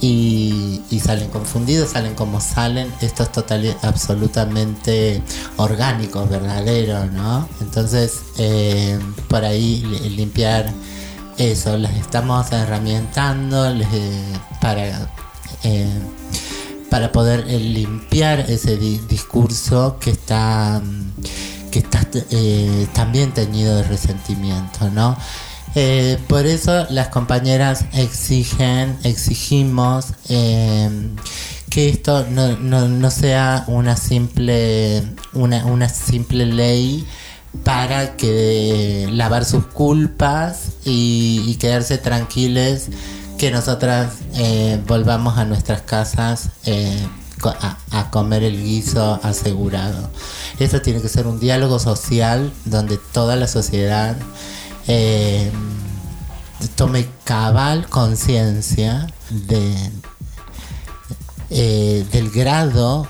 y, 0.00 0.80
salen 1.00 1.28
confundidos, 1.30 1.90
salen 1.90 2.14
como 2.14 2.40
salen. 2.40 2.92
Esto 3.00 3.24
es 3.24 3.30
absolutamente 3.82 5.20
orgánico, 5.56 6.24
verdadero, 6.28 7.06
¿no? 7.06 7.48
Entonces, 7.60 8.20
eh, 8.38 8.96
por 9.26 9.44
ahí 9.44 9.82
li- 9.84 10.10
limpiar 10.10 10.72
eso, 11.38 11.76
las 11.78 11.94
estamos 11.96 12.52
herramientando 12.52 13.68
eh, 13.68 14.32
para... 14.60 15.10
eh, 15.64 15.88
para 16.88 17.10
poder 17.10 17.46
limpiar 17.48 18.40
ese 18.50 18.76
di- 18.76 19.00
discurso 19.08 19.96
que 19.98 20.10
está 20.10 20.78
mm, 20.84 21.61
que 21.72 21.80
está 21.80 22.06
eh, 22.30 22.86
también 22.92 23.32
teñido 23.32 23.74
de 23.76 23.82
resentimiento, 23.82 24.88
¿no? 24.90 25.16
Eh, 25.74 26.18
por 26.28 26.46
eso 26.46 26.86
las 26.90 27.08
compañeras 27.08 27.86
exigen, 27.94 28.96
exigimos 29.02 30.12
eh, 30.28 30.90
que 31.70 31.88
esto 31.88 32.26
no, 32.30 32.56
no- 32.58 32.88
no 32.88 33.10
sea 33.10 33.64
una 33.66 33.96
simple, 33.96 35.02
una, 35.32 35.64
una 35.64 35.88
simple 35.88 36.44
ley 36.46 37.06
para 37.64 38.16
que 38.16 39.08
lavar 39.12 39.44
sus 39.46 39.64
culpas 39.66 40.72
y, 40.84 41.56
quedarse 41.58 41.96
tranquiles 41.98 42.88
que 43.38 43.50
nosotras 43.50 44.08
eh, 44.34 44.78
volvamos 44.86 45.38
a 45.38 45.44
nuestras 45.46 45.80
casas 45.82 46.50
a, 47.48 48.10
comer 48.10 48.42
el 48.42 48.62
guiso 48.62 49.20
asegurado. 49.22 50.10
Esto 50.58 50.82
tiene 50.82 51.00
que 51.00 51.08
ser 51.08 51.26
un 51.26 51.40
diálogo 51.40 51.78
social 51.78 52.52
donde 52.64 52.98
toda 52.98 53.36
la 53.36 53.48
sociedad 53.48 54.16
eh, 54.86 55.50
tome 56.74 57.06
cabal 57.24 57.88
conciencia 57.88 59.06
eh, 61.50 62.06
del 62.12 62.30
grado 62.30 63.06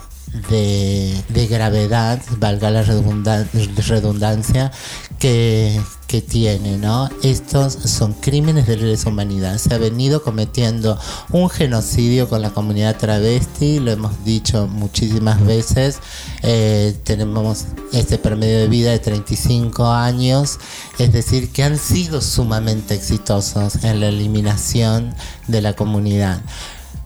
de, 0.48 1.46
gravedad, 1.48 2.20
valga 2.38 2.70
la 2.70 2.82
redundan- 2.82 3.48
redundancia, 3.86 4.70
que, 5.18 5.80
que 6.06 6.20
tiene, 6.20 6.78
¿no? 6.78 7.08
Estos 7.22 7.74
son 7.74 8.12
crímenes 8.14 8.66
de 8.66 8.76
lesa 8.76 9.08
humanidad. 9.08 9.58
Se 9.58 9.72
ha 9.74 9.78
venido 9.78 10.22
cometiendo 10.22 10.98
un 11.30 11.48
genocidio 11.48 12.28
con 12.28 12.42
la 12.42 12.50
comunidad 12.50 12.96
travesti, 12.96 13.78
lo 13.78 13.92
hemos 13.92 14.24
dicho 14.24 14.66
muchísimas 14.66 15.44
veces. 15.44 15.98
Eh, 16.42 16.96
tenemos 17.04 17.66
este 17.92 18.18
promedio 18.18 18.58
de 18.58 18.68
vida 18.68 18.90
de 18.90 18.98
35 18.98 19.86
años, 19.86 20.58
es 20.98 21.12
decir, 21.12 21.50
que 21.52 21.62
han 21.62 21.78
sido 21.78 22.20
sumamente 22.20 22.94
exitosos 22.94 23.84
en 23.84 24.00
la 24.00 24.08
eliminación 24.08 25.14
de 25.46 25.60
la 25.62 25.74
comunidad. 25.74 26.40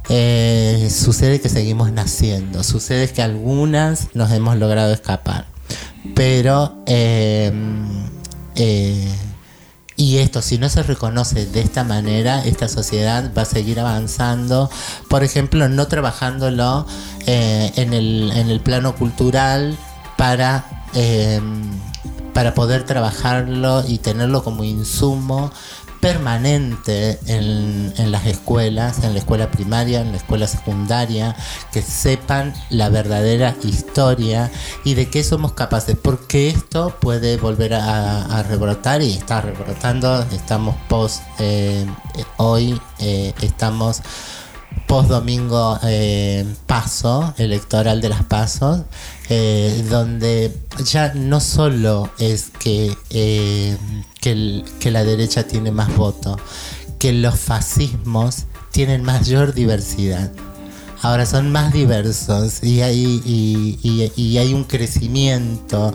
Eh, 0.09 0.88
sucede 0.90 1.40
que 1.40 1.49
seguimos 1.49 1.90
naciendo, 1.90 2.62
sucede 2.62 3.09
que 3.09 3.23
algunas 3.23 4.14
nos 4.14 4.31
hemos 4.31 4.57
logrado 4.57 4.92
escapar, 4.92 5.47
pero 6.14 6.77
eh, 6.87 7.53
eh, 8.55 9.12
y 9.97 10.19
esto, 10.19 10.42
si 10.42 10.59
no 10.59 10.69
se 10.69 10.85
reconoce 10.85 11.47
de 11.47 11.61
esta 11.61 11.83
manera, 11.83 12.45
esta 12.45 12.69
sociedad 12.69 13.33
va 13.37 13.42
a 13.42 13.47
seguir 13.47 13.81
avanzando, 13.81 14.71
por 15.09 15.25
ejemplo, 15.25 15.69
no 15.69 15.88
trabajándolo 15.88 16.87
en, 17.27 17.92
el, 17.92 18.31
en 18.33 18.49
el 18.49 18.61
plano 18.61 18.95
cultural 18.95 19.77
para, 20.16 20.85
para 22.33 22.55
poder 22.55 22.85
trabajarlo 22.85 23.83
y 23.88 23.99
tenerlo 23.99 24.45
como 24.45 24.62
insumo 24.62 25.51
permanente 26.07 27.19
en, 27.27 28.12
las 28.12 28.27
escuelas, 28.27 29.03
en 29.03 29.12
la 29.14 29.19
escuela 29.19 29.51
primaria, 29.51 30.03
en 30.03 30.12
la 30.12 30.19
escuela 30.19 30.47
secundaria, 30.47 31.35
que 31.73 31.83
sepan 31.83 32.55
la 32.71 32.90
verdadera 32.90 33.57
historia 33.64 34.53
y 34.85 34.95
de 34.95 35.11
qué 35.11 35.25
somos 35.25 35.55
capaces, 35.55 35.97
porque 36.01 36.49
esto 36.49 36.95
puede 37.01 37.38
volver 37.38 37.75
a, 37.75 38.23
a 38.27 38.42
rebrotar 38.45 39.03
y 39.03 39.14
está 39.14 39.40
rebrotando, 39.40 40.23
estamos 40.31 40.77
post, 40.88 41.23
eh, 41.40 41.85
hoy 42.37 42.81
eh, 43.01 43.35
estamos 43.42 44.01
post 44.87 45.09
domingo 45.09 45.81
eh, 45.83 46.47
paso 46.66 47.35
electoral 47.37 48.01
de 48.01 48.11
las 48.11 48.23
pasos 48.23 48.83
eh, 49.29 49.85
donde 49.91 50.53
ya 50.85 51.12
no 51.15 51.41
solo 51.41 52.11
es 52.19 52.51
que, 52.61 52.97
eh, 53.11 53.77
que, 54.21 54.91
la 54.91 55.03
derecha 55.03 55.43
tiene 55.45 55.73
más 55.73 55.95
votos 55.97 56.41
que 57.01 57.12
los 57.12 57.39
fascismos 57.39 58.45
tienen 58.71 59.03
mayor 59.03 59.53
diversidad 59.53 60.31
ahora 61.03 61.27
son 61.27 61.51
más 61.51 61.73
diversos 61.73 62.62
y 62.62 62.83
hay, 62.83 63.21
y, 63.25 64.39
hay 64.39 64.55
un 64.55 64.65
crecimiento 64.65 65.93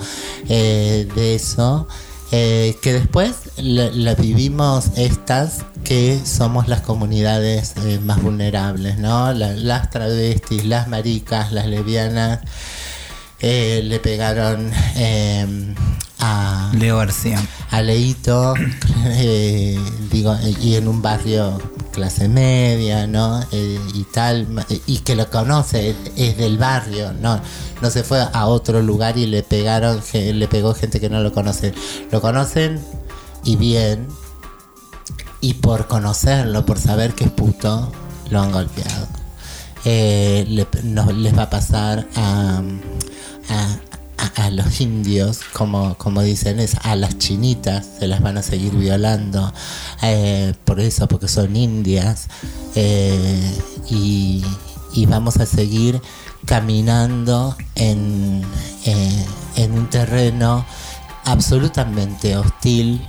eh, 0.49 1.07
de 1.15 1.35
eso 1.35 1.87
que 2.29 2.77
después 2.83 3.33
la, 3.57 3.89
la 3.91 4.15
vivimos 4.15 4.91
estas 4.95 5.65
que 5.83 6.19
somos 6.23 6.69
las 6.69 6.81
comunidades 6.81 7.73
más 8.03 8.21
vulnerables, 8.21 8.97
¿no? 8.99 9.33
La- 9.33 9.51
las 9.53 9.89
travestis, 9.89 10.63
las 10.63 10.87
maricas, 10.87 11.51
las 11.51 11.67
lesbianas 11.67 12.39
eh, 13.41 13.81
le 13.83 13.99
pegaron 13.99 14.71
eh, 14.95 15.73
a 16.19 16.71
Leo 16.77 16.97
García. 16.97 17.41
a 17.71 17.81
Leito, 17.81 18.53
eh, 19.05 19.79
digo, 20.11 20.35
y 20.61 20.75
en 20.75 20.87
un 20.87 21.01
barrio 21.01 21.57
clase 21.91 22.29
media, 22.29 23.05
¿no? 23.07 23.41
Y 23.51 24.03
tal, 24.13 24.47
y 24.85 24.99
que 24.99 25.15
lo 25.15 25.29
conoce, 25.29 25.93
es 26.15 26.37
del 26.37 26.57
barrio, 26.57 27.11
¿no? 27.13 27.41
No 27.81 27.89
se 27.89 28.03
fue 28.03 28.25
a 28.31 28.45
otro 28.45 28.81
lugar 28.81 29.17
y 29.17 29.25
le 29.25 29.43
pegaron, 29.43 30.01
le 30.13 30.47
pegó 30.47 30.73
gente 30.73 30.99
que 31.01 31.09
no 31.09 31.19
lo 31.21 31.33
conoce. 31.33 31.73
Lo 32.11 32.21
conocen 32.21 32.79
y 33.43 33.55
bien, 33.57 34.07
y 35.41 35.55
por 35.55 35.87
conocerlo, 35.87 36.65
por 36.65 36.77
saber 36.79 37.13
que 37.13 37.25
es 37.25 37.31
puto, 37.31 37.91
lo 38.29 38.41
han 38.41 38.51
golpeado. 38.51 39.07
Eh, 39.83 40.45
le- 40.47 40.67
no- 40.83 41.11
les 41.11 41.35
va 41.37 41.43
a 41.43 41.49
pasar 41.49 42.07
a, 42.15 42.61
a- 43.49 43.79
los 44.51 44.81
indios, 44.81 45.39
como, 45.53 45.95
como 45.97 46.21
dicen, 46.21 46.59
es 46.59 46.75
a 46.83 46.95
las 46.95 47.17
chinitas, 47.17 47.87
se 47.99 48.07
las 48.07 48.21
van 48.21 48.37
a 48.37 48.41
seguir 48.43 48.73
violando, 48.75 49.53
eh, 50.01 50.53
por 50.65 50.79
eso, 50.81 51.07
porque 51.07 51.27
son 51.29 51.55
indias, 51.55 52.27
eh, 52.75 53.57
y, 53.89 54.43
vamos 55.07 55.37
a 55.37 55.45
seguir 55.45 56.01
caminando 56.45 57.55
en, 57.75 58.41
eh, 58.85 59.25
en 59.55 59.71
un 59.73 59.89
terreno 59.89 60.65
absolutamente 61.23 62.35
hostil, 62.35 63.01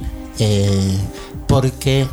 porque 1.48 2.08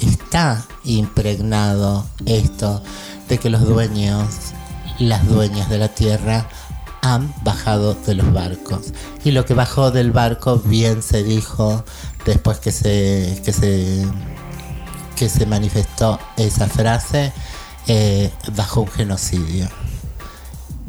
está 0.00 0.64
impregnado 0.84 2.06
esto 2.26 2.82
de 3.28 3.38
que 3.38 3.50
los 3.50 3.66
dueños, 3.66 4.26
las 4.98 5.26
dueñas 5.28 5.68
de 5.68 5.78
la 5.78 5.88
tierra, 5.88 6.48
han 7.02 7.32
bajado 7.42 7.94
de 7.94 8.14
los 8.14 8.32
barcos. 8.32 8.92
Y 9.24 9.30
lo 9.30 9.44
que 9.44 9.54
bajó 9.54 9.90
del 9.90 10.12
barco, 10.12 10.58
bien 10.58 11.02
se 11.02 11.22
dijo 11.22 11.84
después 12.24 12.58
que 12.58 12.72
se, 12.72 13.40
que 13.44 15.28
se, 15.28 15.46
manifestó 15.46 16.18
esa 16.36 16.66
frase 16.66 17.32
eh, 17.86 18.30
bajo 18.54 18.82
un 18.82 18.88
genocidio 18.88 19.68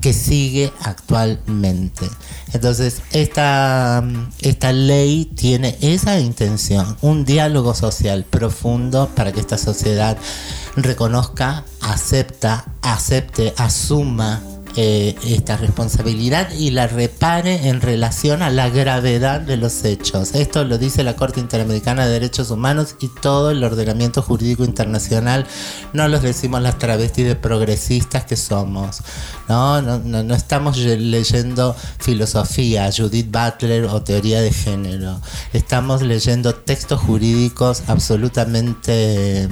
que 0.02 0.14
sigue 0.14 0.72
actualmente. 0.82 2.10
Entonces, 2.54 3.02
esta, 3.12 4.04
esta 4.40 4.72
ley 4.72 5.26
tiene 5.26 5.78
esa 5.82 6.20
intención, 6.20 6.98
un 7.02 7.26
diálogo 7.26 7.76
social 7.76 8.24
profundo 8.24 9.10
para 9.16 9.32
que 9.32 9.40
esta 9.40 9.58
sociedad 9.58 10.18
reconozca, 10.76 11.66
acepta, 11.82 12.66
acepte, 12.82 13.54
asuma 13.58 14.42
eh, 14.76 15.16
esta 15.26 15.58
responsabilidad 15.58 16.52
y 16.52 16.70
la 16.70 16.88
repare 16.88 17.68
en 17.70 17.82
relación 17.82 18.42
a 18.42 18.50
la 18.50 18.70
gravedad 18.70 19.42
de 19.42 19.58
los 19.58 19.84
hechos. 19.84 20.36
Esto 20.36 20.64
lo 20.64 20.78
dice 20.78 21.04
la 21.04 21.16
Corte 21.16 21.40
Interamericana 21.40 22.06
de 22.06 22.14
Derechos 22.14 22.52
Humanos 22.52 22.96
y 23.00 23.08
todo 23.08 23.52
el 23.52 23.64
ordenamiento 23.64 24.22
jurídico 24.22 24.64
internacional. 24.64 25.46
No 25.94 26.08
los 26.08 26.22
decimos 26.22 26.62
las 26.62 26.78
travestis 26.78 27.26
de 27.26 27.36
progresistas 27.36 28.26
que 28.26 28.36
somos. 28.36 29.02
No, 29.48 29.82
no, 29.82 30.00
no, 30.00 30.24
no 30.24 30.36
estamos 30.36 30.78
leyendo 30.78 31.76
filosofía, 32.00 32.90
Judith 32.96 33.32
Butler 33.32 33.86
o 33.86 34.02
teoría 34.04 34.42
de 34.42 34.52
género. 34.52 35.20
Estamos 35.54 36.02
leyendo 36.02 36.54
textos 36.54 37.00
jurídicos 37.02 37.84
absolutamente 37.88 38.90
eh, 38.90 39.48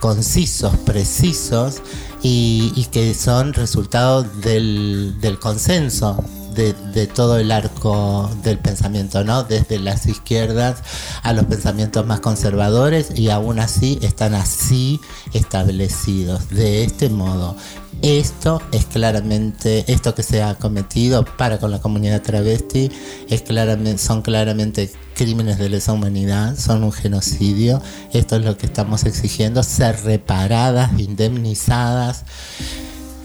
concisos, 0.00 0.76
precisos 0.78 1.82
y, 2.22 2.86
que 2.92 3.14
son 3.14 3.52
resultado 3.52 4.22
del, 4.22 5.16
del 5.20 5.38
consenso 5.38 6.22
de, 6.54 6.74
de, 6.92 7.06
todo 7.06 7.38
el 7.38 7.50
arco 7.50 8.30
del 8.42 8.58
pensamiento, 8.58 9.24
¿no? 9.24 9.42
Desde 9.42 9.78
las 9.78 10.06
izquierdas 10.06 10.82
a 11.22 11.32
los 11.32 11.46
pensamientos 11.46 12.06
más 12.06 12.20
conservadores 12.20 13.18
y 13.18 13.30
aún 13.30 13.58
así 13.58 13.98
están 14.02 14.34
así 14.34 15.00
establecidos, 15.32 16.50
de 16.50 16.84
este 16.84 17.08
modo. 17.08 17.56
Esto 18.02 18.60
es 18.72 18.86
claramente, 18.86 19.84
esto 19.86 20.12
que 20.12 20.24
se 20.24 20.42
ha 20.42 20.56
cometido 20.56 21.24
para 21.24 21.60
con 21.60 21.70
la 21.70 21.80
comunidad 21.80 22.20
travesti 22.20 22.90
es 23.28 23.42
claramente, 23.42 24.02
son 24.02 24.22
claramente 24.22 24.90
crímenes 25.14 25.56
de 25.58 25.68
lesa 25.68 25.92
humanidad, 25.92 26.58
son 26.58 26.82
un 26.82 26.90
genocidio. 26.90 27.80
Esto 28.12 28.34
es 28.36 28.44
lo 28.44 28.58
que 28.58 28.66
estamos 28.66 29.04
exigiendo, 29.04 29.62
ser 29.62 30.02
reparadas, 30.02 30.98
indemnizadas. 30.98 32.24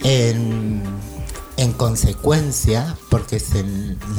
En, 0.04 0.84
en 1.58 1.74
consecuencia, 1.74 2.96
porque 3.10 3.40
se 3.40 3.66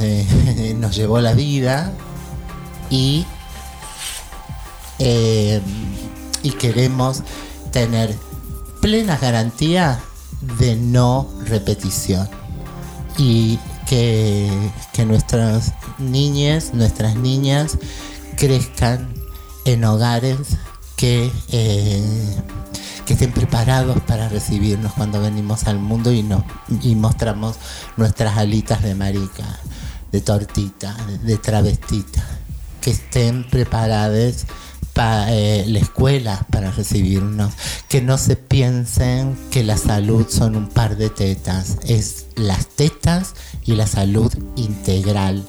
eh, 0.01 0.75
nos 0.79 0.97
llevó 0.97 1.21
la 1.21 1.35
vida 1.35 1.93
y, 2.91 3.25
eh, 4.99 5.61
y 6.43 6.51
queremos 6.51 7.23
tener 7.71 8.13
plena 8.81 9.17
garantía 9.19 10.01
de 10.59 10.77
no 10.77 11.29
repetición. 11.47 12.29
Y 13.17 13.59
que, 13.89 14.51
que 14.93 15.05
nuestras 15.05 15.73
niñas, 15.99 16.73
nuestras 16.75 17.17
niñas 17.17 17.79
crezcan 18.37 19.13
en 19.65 19.85
hogares 19.85 20.39
que 20.97 21.31
eh, 21.49 22.03
que 23.09 23.15
estén 23.15 23.33
preparados 23.33 23.99
para 24.03 24.29
recibirnos 24.29 24.93
cuando 24.93 25.23
venimos 25.23 25.65
al 25.65 25.79
mundo 25.79 26.13
y, 26.13 26.23
nos, 26.23 26.43
y 26.83 26.95
mostramos 26.95 27.57
nuestras 27.97 28.37
alitas 28.37 28.83
de 28.83 28.95
marica, 28.95 29.47
de 30.13 30.21
tortita, 30.21 30.95
de, 31.23 31.39
travestita, 31.39 32.23
que 32.83 32.91
estén 32.91 33.49
preparadas 33.49 34.45
para 34.99 35.33
eh, 35.33 35.65
la 35.69 35.79
escuela 35.79 36.45
para 36.51 36.73
recibirnos, 36.73 37.55
que 37.89 38.03
no 38.03 38.19
se 38.19 38.35
piensen 38.35 39.39
que 39.53 39.63
la 39.63 39.77
salud 39.77 40.27
son 40.29 40.57
un 40.57 40.69
par 40.69 40.97
de 40.97 41.09
tetas, 41.09 41.77
es 41.87 42.27
las 42.35 42.67
tetas 42.67 43.35
y 43.65 43.77
la 43.77 43.87
salud 43.87 44.35
integral 44.57 45.47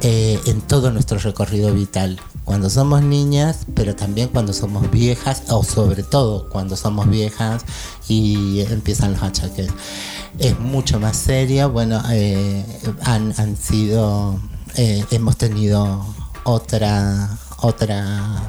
eh, 0.00 0.40
en 0.46 0.62
todo 0.62 0.92
nuestro 0.92 1.18
recorrido 1.18 1.74
vital. 1.74 2.18
Cuando 2.46 2.70
somos 2.70 3.02
niñas, 3.02 3.66
pero 3.74 3.94
también 3.94 4.30
cuando 4.30 4.54
somos 4.54 4.90
viejas, 4.90 5.42
o 5.50 5.62
sobre 5.62 6.02
todo 6.02 6.48
cuando 6.48 6.74
somos 6.74 7.06
viejas 7.10 7.66
y 8.08 8.60
empiezan 8.60 9.12
los 9.12 9.22
achaques. 9.22 9.68
Es 10.38 10.58
mucho 10.58 10.98
más 10.98 11.18
seria, 11.18 11.66
bueno, 11.66 12.02
eh, 12.10 12.64
han, 13.02 13.34
han, 13.36 13.58
sido, 13.58 14.40
eh, 14.76 15.04
hemos 15.10 15.36
tenido 15.36 16.02
otra, 16.44 17.36
otra 17.58 18.48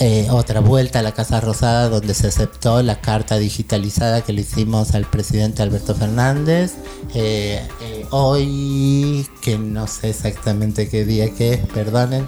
eh, 0.00 0.26
otra 0.30 0.58
vuelta 0.58 0.98
a 0.98 1.02
la 1.02 1.12
Casa 1.12 1.40
Rosada 1.40 1.88
donde 1.88 2.14
se 2.14 2.26
aceptó 2.26 2.82
la 2.82 3.00
carta 3.00 3.38
digitalizada 3.38 4.22
que 4.22 4.32
le 4.32 4.40
hicimos 4.40 4.92
al 4.94 5.04
presidente 5.04 5.62
Alberto 5.62 5.94
Fernández. 5.94 6.74
Eh, 7.14 7.64
eh, 7.80 8.06
hoy, 8.10 9.28
que 9.40 9.56
no 9.56 9.86
sé 9.86 10.10
exactamente 10.10 10.88
qué 10.88 11.04
día 11.04 11.32
que 11.32 11.54
es, 11.54 11.60
perdonen, 11.66 12.26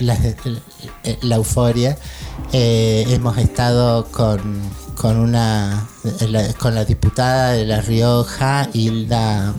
la, 0.00 0.18
la, 1.22 1.36
euforia, 1.36 1.96
hemos 2.52 3.38
estado 3.38 4.04
con, 4.12 4.60
con, 4.96 5.16
una, 5.16 5.88
la, 6.28 6.52
con 6.54 6.74
la 6.74 6.84
diputada 6.84 7.52
de 7.52 7.64
La 7.64 7.80
Rioja, 7.80 8.68
Hilda, 8.74 9.54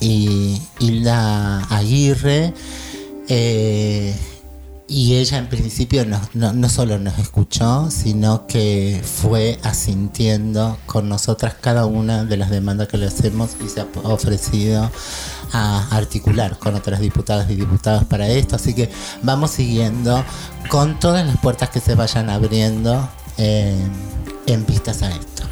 Hilda 0.00 1.58
Aguirre. 1.64 2.54
Y 4.90 5.16
ella 5.16 5.36
en 5.36 5.48
principio 5.48 6.06
no, 6.06 6.18
no, 6.32 6.54
no, 6.54 6.68
solo 6.70 6.98
nos 6.98 7.18
escuchó, 7.18 7.90
sino 7.90 8.46
que 8.46 9.02
fue 9.04 9.58
asintiendo 9.62 10.78
con 10.86 11.10
nosotras 11.10 11.56
cada 11.60 11.84
una 11.84 12.24
de 12.24 12.38
las 12.38 12.48
demandas 12.48 12.88
que 12.88 12.96
le 12.96 13.04
hacemos 13.04 13.50
y 13.62 13.68
se 13.68 13.82
ha 13.82 13.86
ofrecido 14.04 14.90
a 15.52 15.94
articular 15.94 16.58
con 16.58 16.74
otras 16.74 17.00
diputadas 17.00 17.50
y 17.50 17.56
diputados 17.56 18.04
para 18.04 18.28
esto. 18.28 18.56
Así 18.56 18.72
que 18.72 18.88
vamos 19.22 19.50
siguiendo 19.50 20.24
con 20.70 20.98
todas 20.98 21.26
las 21.26 21.36
puertas 21.36 21.68
que 21.68 21.80
se 21.80 21.94
vayan 21.94 22.30
abriendo 22.30 23.10
eh, 23.36 23.76
en 24.46 24.64
vistas 24.64 25.02
a 25.02 25.10
esto. 25.10 25.42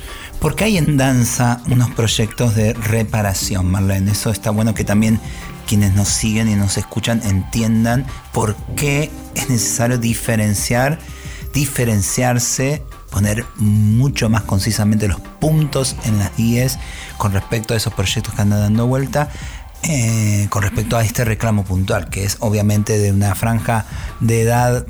Porque 0.40 0.64
hay 0.64 0.79
en 0.79 0.96
danza 0.96 1.61
unos 1.70 1.90
proyectos 1.90 2.55
de 2.55 2.72
reparación, 2.72 3.66
Marlene. 3.66 4.12
Eso 4.12 4.31
está 4.31 4.51
bueno 4.51 4.75
que 4.75 4.85
también 4.85 5.20
quienes 5.66 5.94
nos 5.94 6.09
siguen 6.09 6.48
y 6.48 6.55
nos 6.55 6.79
escuchan 6.79 7.20
entiendan 7.24 8.07
por 8.33 8.57
qué 8.76 9.11
es 9.35 9.50
necesario 9.50 9.98
diferenciar, 9.98 10.98
diferenciarse, 11.52 12.83
poner 13.11 13.44
mucho 13.57 14.29
más 14.29 14.42
concisamente 14.42 15.09
los 15.09 15.20
puntos 15.20 15.96
en 16.05 16.18
las 16.18 16.38
IES 16.38 16.79
con 17.18 17.33
respecto 17.33 17.74
a 17.74 17.76
esos 17.76 17.92
proyectos 17.92 18.35
que 18.35 18.42
andan 18.42 18.61
dando 18.61 18.87
vuelta 18.87 19.31
eh, 19.88 20.46
con 20.51 20.62
respecto 20.62 20.96
a 20.96 21.05
este 21.05 21.25
reclamo 21.25 21.64
puntual, 21.64 22.09
que 22.09 22.25
es 22.25 22.37
obviamente 22.40 22.99
de 22.99 23.12
una 23.12 23.35
franja 23.35 23.87
de 24.20 24.42
edad 24.42 24.87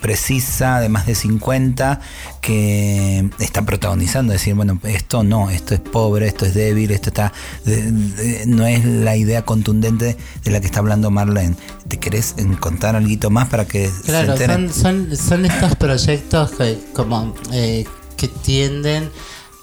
precisa, 0.00 0.80
de 0.80 0.88
más 0.88 1.06
de 1.06 1.14
50, 1.14 2.00
que 2.40 3.28
está 3.38 3.62
protagonizando, 3.62 4.32
decir, 4.32 4.54
bueno, 4.54 4.78
esto 4.84 5.22
no, 5.22 5.50
esto 5.50 5.74
es 5.74 5.80
pobre, 5.80 6.26
esto 6.26 6.46
es 6.46 6.54
débil, 6.54 6.90
esto 6.90 7.10
está, 7.10 7.32
de, 7.64 7.90
de, 7.90 8.46
no 8.46 8.66
es 8.66 8.84
la 8.84 9.16
idea 9.16 9.42
contundente 9.42 10.16
de 10.44 10.50
la 10.50 10.60
que 10.60 10.66
está 10.66 10.80
hablando 10.80 11.10
Marlene. 11.10 11.56
¿Te 11.88 11.98
querés 11.98 12.34
contar 12.60 12.96
algo 12.96 13.30
más 13.30 13.48
para 13.48 13.64
que 13.64 13.90
claro, 14.04 14.36
se 14.36 14.46
son, 14.46 14.72
son, 14.72 15.16
son, 15.16 15.44
estos 15.46 15.76
proyectos 15.76 16.50
que, 16.52 16.78
como, 16.92 17.34
eh, 17.52 17.84
que 18.16 18.28
tienden 18.28 19.10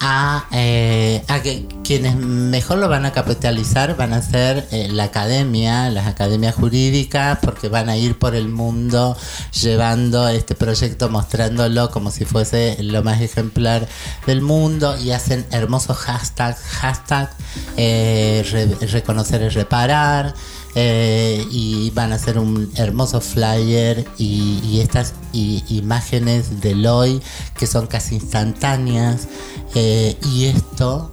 a, 0.06 0.48
eh, 0.52 1.24
a, 1.30 1.42
que 1.42 1.66
quienes 1.82 2.18
mejor 2.18 2.78
lo 2.78 2.89
van 2.89 3.06
a 3.06 3.13
capitalizar 3.13 3.96
van 3.96 4.12
a 4.12 4.22
ser 4.22 4.68
eh, 4.72 4.89
la 4.92 5.06
academia, 5.06 5.89
las 5.89 6.08
academias 6.08 6.56
jurídicas, 6.56 7.39
porque 7.42 7.70
van 7.70 7.88
a 7.88 7.96
ir 7.96 8.20
por 8.20 8.36
el 8.36 8.50
mundo 8.50 9.16
llevando 9.62 10.28
este 10.28 10.56
proyecto, 10.56 11.10
mostrándolo 11.10 11.89
como 11.89 12.12
si 12.12 12.26
fuese 12.26 12.76
lo 12.84 13.02
más 13.02 13.22
ejemplar 13.22 13.88
del 14.28 14.42
mundo 14.42 14.98
y 15.00 15.12
hacen 15.12 15.46
hermosos 15.52 15.96
hashtags, 15.96 16.60
hashtag 16.60 17.30
eh, 17.78 18.46
re, 18.52 18.88
reconocer 18.88 19.42
y 19.42 19.50
reparar. 19.50 20.34
Eh, 20.75 21.45
y 21.51 21.91
van 21.91 22.13
a 22.13 22.15
hacer 22.15 22.39
un 22.39 22.71
hermoso 22.75 23.21
flyer 23.21 24.07
y, 24.17 24.79
estas 24.79 25.13
imágenes 25.33 26.62
del 26.62 26.86
hoy 26.88 27.21
que 27.57 27.67
son 27.67 27.86
casi 27.86 28.15
instantáneas 28.15 29.27
eh, 29.75 30.17
y 30.31 30.45
esto 30.45 31.12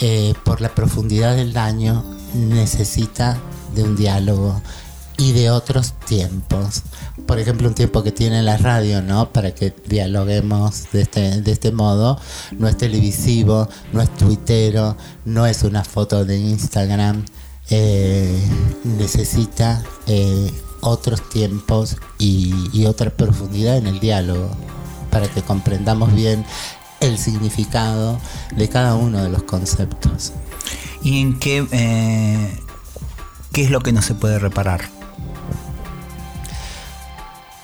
eh, 0.00 0.34
por 0.44 0.60
la 0.60 0.72
profundidad 0.74 1.34
del 1.34 1.52
daño 1.52 2.04
necesita 2.34 3.38
de 3.74 3.82
un 3.82 3.96
diálogo 3.96 4.62
y 5.18 5.32
de 5.32 5.50
otros 5.50 5.92
tiempos. 6.06 6.82
Por 7.26 7.38
ejemplo, 7.38 7.68
un 7.68 7.74
tiempo 7.74 8.02
que 8.02 8.12
tiene 8.12 8.42
la 8.42 8.56
radio, 8.56 9.02
¿no? 9.02 9.32
Para 9.32 9.54
que 9.54 9.74
dialoguemos 9.86 10.90
de 10.92 11.02
este, 11.02 11.40
de 11.42 11.52
este 11.52 11.70
modo. 11.70 12.18
No 12.58 12.66
es 12.66 12.76
televisivo, 12.76 13.68
no 13.92 14.00
es 14.00 14.14
tuitero, 14.16 14.96
no 15.24 15.46
es 15.46 15.62
una 15.62 15.84
foto 15.84 16.24
de 16.24 16.38
Instagram, 16.38 17.24
eh, 17.74 18.38
necesita 18.84 19.82
eh, 20.06 20.52
otros 20.80 21.26
tiempos 21.30 21.96
y, 22.18 22.54
y 22.72 22.84
otra 22.84 23.08
profundidad 23.10 23.78
en 23.78 23.86
el 23.86 23.98
diálogo, 23.98 24.50
para 25.10 25.26
que 25.28 25.40
comprendamos 25.40 26.14
bien 26.14 26.44
el 27.00 27.16
significado 27.16 28.20
de 28.54 28.68
cada 28.68 28.94
uno 28.94 29.22
de 29.22 29.30
los 29.30 29.44
conceptos. 29.44 30.32
¿Y 31.02 31.20
en 31.22 31.38
qué, 31.38 31.66
eh, 31.72 32.60
qué 33.52 33.64
es 33.64 33.70
lo 33.70 33.80
que 33.80 33.92
no 33.92 34.02
se 34.02 34.14
puede 34.14 34.38
reparar? 34.38 34.82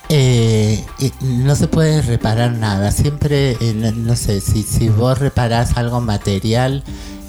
Eh, 0.09 0.87
no 1.21 1.55
se 1.55 1.69
puede 1.69 2.01
reparar 2.01 2.53
nada. 2.53 2.93
Siempre, 2.93 3.59
no, 3.75 3.93
no 3.93 4.17
sé, 4.17 4.41
si, 4.41 4.63
si 4.63 4.89
vos 4.89 5.19
reparás 5.19 5.77
algo 5.77 6.01
material, 6.01 6.83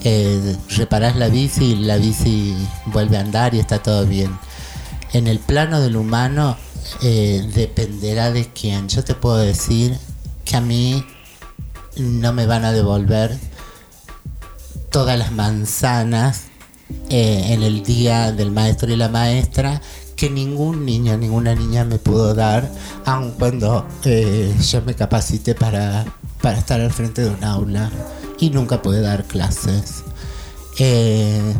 eh, 0.03 0.55
reparás 0.75 1.15
la 1.15 1.29
bici 1.29 1.65
y 1.65 1.75
la 1.75 1.97
bici 1.97 2.55
vuelve 2.87 3.17
a 3.17 3.21
andar 3.21 3.55
y 3.55 3.59
está 3.59 3.79
todo 3.81 4.05
bien. 4.05 4.37
En 5.13 5.27
el 5.27 5.39
plano 5.39 5.79
del 5.81 5.95
humano 5.95 6.57
eh, 7.01 7.49
dependerá 7.53 8.31
de 8.31 8.45
quién. 8.47 8.87
Yo 8.89 9.03
te 9.03 9.15
puedo 9.15 9.37
decir 9.37 9.97
que 10.45 10.55
a 10.55 10.61
mí 10.61 11.05
no 11.97 12.33
me 12.33 12.45
van 12.45 12.65
a 12.65 12.71
devolver 12.71 13.37
todas 14.89 15.17
las 15.17 15.31
manzanas 15.31 16.45
eh, 17.09 17.53
en 17.53 17.63
el 17.63 17.83
día 17.83 18.31
del 18.31 18.51
maestro 18.51 18.91
y 18.91 18.95
la 18.95 19.09
maestra 19.09 19.81
que 20.15 20.29
ningún 20.29 20.85
niño, 20.85 21.17
ninguna 21.17 21.55
niña 21.55 21.85
me 21.85 21.97
pudo 21.97 22.33
dar, 22.33 22.69
aun 23.05 23.31
cuando 23.31 23.87
eh, 24.03 24.53
yo 24.69 24.81
me 24.81 24.93
capacité 24.93 25.55
para, 25.55 26.05
para 26.41 26.57
estar 26.57 26.81
al 26.81 26.91
frente 26.91 27.21
de 27.21 27.29
un 27.29 27.43
aula 27.43 27.89
y 28.39 28.49
nunca 28.49 28.81
pude 28.81 29.01
dar 29.01 29.25
clases. 29.25 30.03
Eh, 30.77 31.53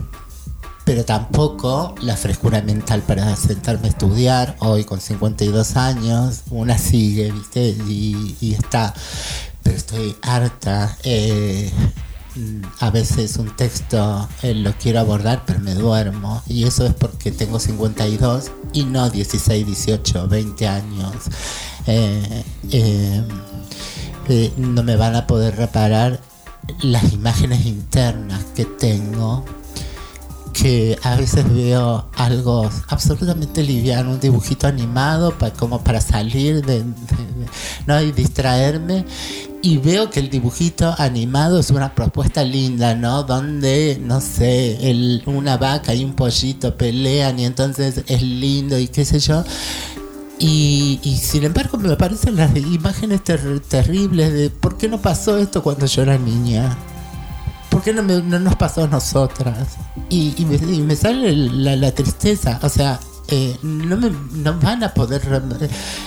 pero 0.85 1.05
tampoco 1.05 1.93
la 2.01 2.15
frescura 2.15 2.61
mental 2.61 3.03
para 3.03 3.35
sentarme 3.35 3.87
a 3.87 3.91
estudiar. 3.91 4.55
Hoy 4.59 4.85
con 4.85 4.99
52 4.99 5.75
años, 5.75 6.41
una 6.49 6.77
sigue, 6.77 7.31
¿viste? 7.31 7.75
Y, 7.87 8.55
está. 8.57 8.93
Pero 9.61 9.77
estoy 9.77 10.15
harta. 10.21 10.97
eh, 11.03 11.71
a 12.79 12.89
veces 12.91 13.35
un 13.37 13.53
texto 13.55 14.29
eh, 14.43 14.53
lo 14.53 14.71
quiero 14.73 15.01
abordar, 15.01 15.43
pero 15.45 15.59
me 15.59 15.75
duermo. 15.75 16.41
Y 16.47 16.63
eso 16.63 16.85
es 16.85 16.93
porque 16.93 17.31
tengo 17.31 17.59
52 17.59 18.51
y 18.73 18.85
no 18.85 19.09
16, 19.09 19.65
18, 19.65 20.27
20 20.27 20.67
años. 20.67 21.15
No 24.57 24.83
me 24.83 24.95
van 24.95 25.15
a 25.15 25.27
poder 25.27 25.55
reparar 25.55 26.21
las 26.81 27.11
imágenes 27.13 27.65
internas 27.65 28.43
que 28.55 28.65
tengo 28.65 29.45
que 30.53 30.97
a 31.03 31.15
veces 31.15 31.45
veo 31.53 32.05
algo 32.15 32.69
absolutamente 32.89 33.63
liviano, 33.63 34.11
un 34.11 34.19
dibujito 34.19 34.67
animado 34.67 35.33
como 35.57 35.81
para 35.83 36.01
salir 36.01 36.65
de, 36.65 36.83
¿no? 37.85 38.01
y 38.01 38.11
distraerme 38.11 39.05
y 39.61 39.77
veo 39.77 40.09
que 40.09 40.19
el 40.19 40.29
dibujito 40.29 40.93
animado 40.97 41.59
es 41.59 41.69
una 41.69 41.93
propuesta 41.93 42.43
linda, 42.43 42.95
¿no? 42.95 43.23
Donde, 43.23 43.99
no 44.01 44.21
sé, 44.21 45.21
una 45.25 45.57
vaca 45.57 45.93
y 45.93 46.05
un 46.05 46.13
pollito 46.13 46.75
pelean 46.77 47.39
y 47.39 47.45
entonces 47.45 48.03
es 48.07 48.21
lindo 48.21 48.79
y 48.79 48.87
qué 48.87 49.03
sé 49.03 49.19
yo. 49.19 49.43
Y, 50.41 50.99
sin 51.21 51.43
embargo 51.43 51.77
me 51.77 51.95
parecen 51.97 52.37
las 52.37 52.55
imágenes 52.55 53.23
ter- 53.23 53.59
terribles 53.59 54.31
de 54.31 54.49
¿por 54.49 54.77
qué 54.77 54.87
no 54.87 55.01
pasó 55.01 55.37
esto 55.37 55.61
cuando 55.61 55.85
yo 55.85 56.01
era 56.03 56.17
niña? 56.17 56.77
¿Por 57.69 57.83
qué 57.83 57.93
no, 57.93 58.03
me- 58.03 58.21
no 58.21 58.39
nos 58.39 58.55
pasó 58.55 58.85
a 58.85 58.87
nosotras? 58.87 59.67
Y, 60.09 60.33
me, 60.81 60.95
sale 60.95 61.33
la, 61.35 61.91
tristeza, 61.91 62.59
o 62.63 62.69
sea, 62.69 62.99
eh, 63.27 63.57
no, 63.61 63.97
me, 63.97 64.11
no 64.31 64.57
van 64.59 64.83
a 64.83 64.93
poder 64.93 65.21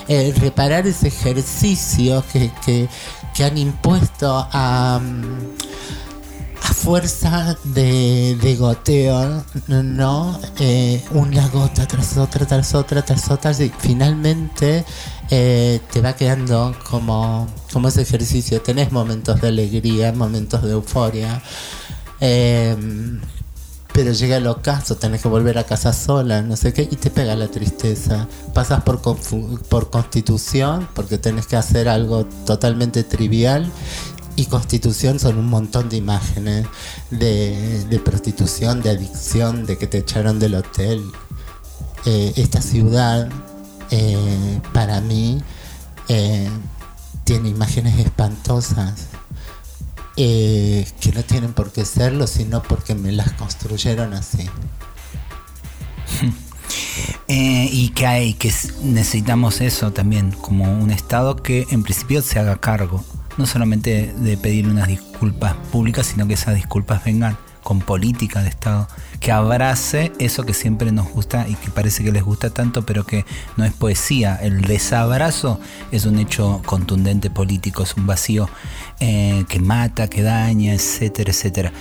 eh, 0.09 0.35
reparar 0.39 0.87
ese 0.87 1.09
ejercicio 1.09 2.25
que, 2.33 2.51
que, 2.65 2.89
que 3.35 3.45
han 3.45 3.59
impuesto 3.59 4.49
a, 4.51 4.99
mm, 5.01 6.02
a 6.63 6.75
fuerza 6.75 7.57
de, 7.65 8.57
goteo, 8.59 9.45
¿no? 9.69 10.39
Eh, 10.59 11.03
una 11.13 11.49
gota 11.49 11.87
tras 11.87 12.17
otra, 12.17 12.47
tras 12.47 12.75
otra, 12.75 13.03
tras 13.03 13.31
otra, 13.31 13.53
y 13.53 13.73
finalmente 13.79 14.85
eh, 15.31 15.81
te 15.93 16.01
va 16.01 16.15
quedando 16.15 16.75
como, 16.89 17.49
como 17.73 17.89
ese 17.89 18.03
ejercicio. 18.03 18.61
Tenés 18.63 18.93
momentos 18.93 19.41
de 19.41 19.49
alegría, 19.49 20.13
momentos 20.13 20.63
de 20.63 20.73
euforia. 20.73 21.43
eh, 22.21 22.77
pero 23.93 24.13
llega 24.13 24.39
el 24.39 24.47
ocaso, 24.47 24.97
tenés 24.97 25.21
que 25.21 25.29
volver 25.29 25.59
a 25.59 25.65
casa 25.65 25.93
sola, 25.93 26.41
no 26.43 26.57
sé 26.57 26.73
qué, 26.73 26.83
y 26.83 26.97
te 26.97 27.11
pega 27.11 27.35
la 27.35 27.49
tristeza. 27.49 28.27
Pasas 28.55 28.83
por, 28.83 29.01
por 29.01 29.91
constitución, 29.91 30.89
porque 30.95 31.19
tenés 31.19 31.47
que 31.47 31.57
hacer 31.57 31.89
algo 31.89 32.25
totalmente 32.47 33.05
trivial, 33.05 33.71
y 34.37 34.47
constitución 34.47 35.19
son 35.19 35.39
un 35.39 35.49
montón 35.49 35.89
de 35.89 35.97
imágenes 35.97 36.67
de, 37.11 38.01
prostitución, 38.05 38.83
de 38.83 38.91
adicción, 38.91 39.67
de 39.67 39.77
que 39.77 39.87
te 39.87 39.99
echaron 39.99 40.39
del 40.39 40.55
hotel. 40.55 41.05
Eh, 42.07 42.33
esta 42.37 42.63
ciudad, 42.63 43.29
eh, 43.91 44.61
para 44.73 45.01
mí, 45.01 45.43
eh, 46.09 46.49
tiene 47.25 47.49
imágenes 47.51 47.99
espantosas 47.99 49.09
que 50.17 51.13
no 51.15 51.23
tienen 51.25 51.53
por 51.53 51.73
qué 51.73 51.85
serlo, 51.85 52.27
sino 52.27 52.63
porque 52.63 52.95
me 52.95 53.13
las 53.13 53.33
construyeron 53.33 54.15
así. 54.15 54.49
Y 57.27 57.89
que 57.91 58.07
hay, 58.07 58.35
que 58.35 58.53
necesitamos 58.83 59.63
eso 59.63 59.91
también, 59.93 60.33
como 60.33 60.71
un 60.71 60.91
Estado 60.91 61.37
que 61.37 61.67
en 61.71 61.83
principio 61.83 62.21
se 62.21 62.39
haga 62.39 62.57
cargo, 62.57 63.03
no 63.37 63.47
solamente 63.47 64.13
de 64.17 64.37
pedir 64.37 64.69
unas 64.69 64.89
disculpas 64.89 65.55
públicas, 65.71 66.07
sino 66.07 66.27
que 66.27 66.35
esas 66.35 66.55
disculpas 66.55 67.05
vengan 67.05 67.37
con 67.63 67.81
política 67.81 68.43
de 68.43 68.49
Estado, 68.49 68.89
que 69.21 69.31
abrace 69.31 70.13
eso 70.19 70.45
que 70.45 70.53
siempre 70.53 70.91
nos 70.91 71.09
gusta 71.09 71.47
y 71.49 71.55
que 71.55 71.71
parece 71.71 72.03
que 72.03 72.11
les 72.11 72.23
gusta 72.23 72.51
tanto, 72.51 72.85
pero 72.85 73.05
que 73.05 73.25
no 73.57 73.65
es 73.65 73.73
poesía. 73.73 74.35
El 74.35 74.63
desabrazo 74.63 75.61
es 75.93 76.05
un 76.05 76.19
hecho 76.19 76.61
contundente 76.67 77.31
político, 77.31 77.85
es 77.85 77.95
un 77.95 78.07
vacío 78.07 78.49
eh, 78.99 79.45
que 79.49 79.61
mata, 79.61 80.09
que 80.09 80.23
daña, 80.23 80.75
etcétera, 80.75 81.31
etcétera. 81.31 81.73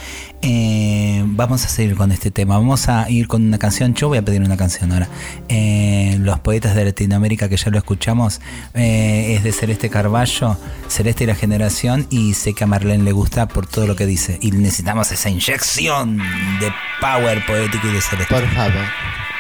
Eh, 0.44 1.24
vamos 1.26 1.66
a 1.66 1.70
seguir 1.70 1.96
con 1.96 2.12
este 2.12 2.32
tema. 2.32 2.58
Vamos 2.58 2.90
a 2.90 3.10
ir 3.10 3.28
con 3.28 3.44
una 3.44 3.58
canción. 3.58 3.94
Yo 3.94 4.08
voy 4.08 4.18
a 4.18 4.26
pedir 4.26 4.42
una 4.42 4.58
canción 4.58 4.92
ahora. 4.92 5.08
Eh, 5.48 6.18
los 6.20 6.40
poetas 6.40 6.76
de 6.76 6.86
Latinoamérica, 6.86 7.48
que 7.48 7.58
ya 7.58 7.70
lo 7.70 7.78
escuchamos, 7.78 8.42
eh, 8.74 9.36
es 9.36 9.44
de 9.44 9.52
Celeste 9.52 9.90
Carballo, 9.90 10.58
Celeste 10.88 11.26
y 11.26 11.28
la 11.28 11.36
generación. 11.36 12.08
Y 12.10 12.34
sé 12.34 12.54
que 12.54 12.64
a 12.64 12.68
Marlene 12.68 13.04
le 13.04 13.12
gusta 13.12 13.48
por 13.48 13.68
todo 13.68 13.88
lo 13.88 13.96
que 13.96 14.06
dice. 14.06 14.38
Y 14.42 14.52
necesitamos 14.52 15.12
esa 15.12 15.30
inyección 15.30 16.18
de 16.18 16.74
power 17.00 17.46
poético 17.46 17.88
y 17.88 17.94
de 17.94 18.02
Celeste. 18.02 18.34
Por 18.34 18.48
favor. 18.50 19.31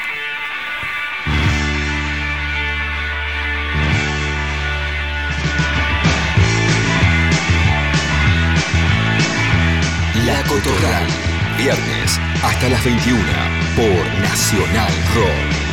Cotorral. 10.63 11.07
Viernes 11.57 12.19
hasta 12.43 12.69
las 12.69 12.83
21 12.83 13.21
por 13.75 14.21
Nacional 14.21 14.91
Rock. 15.15 15.70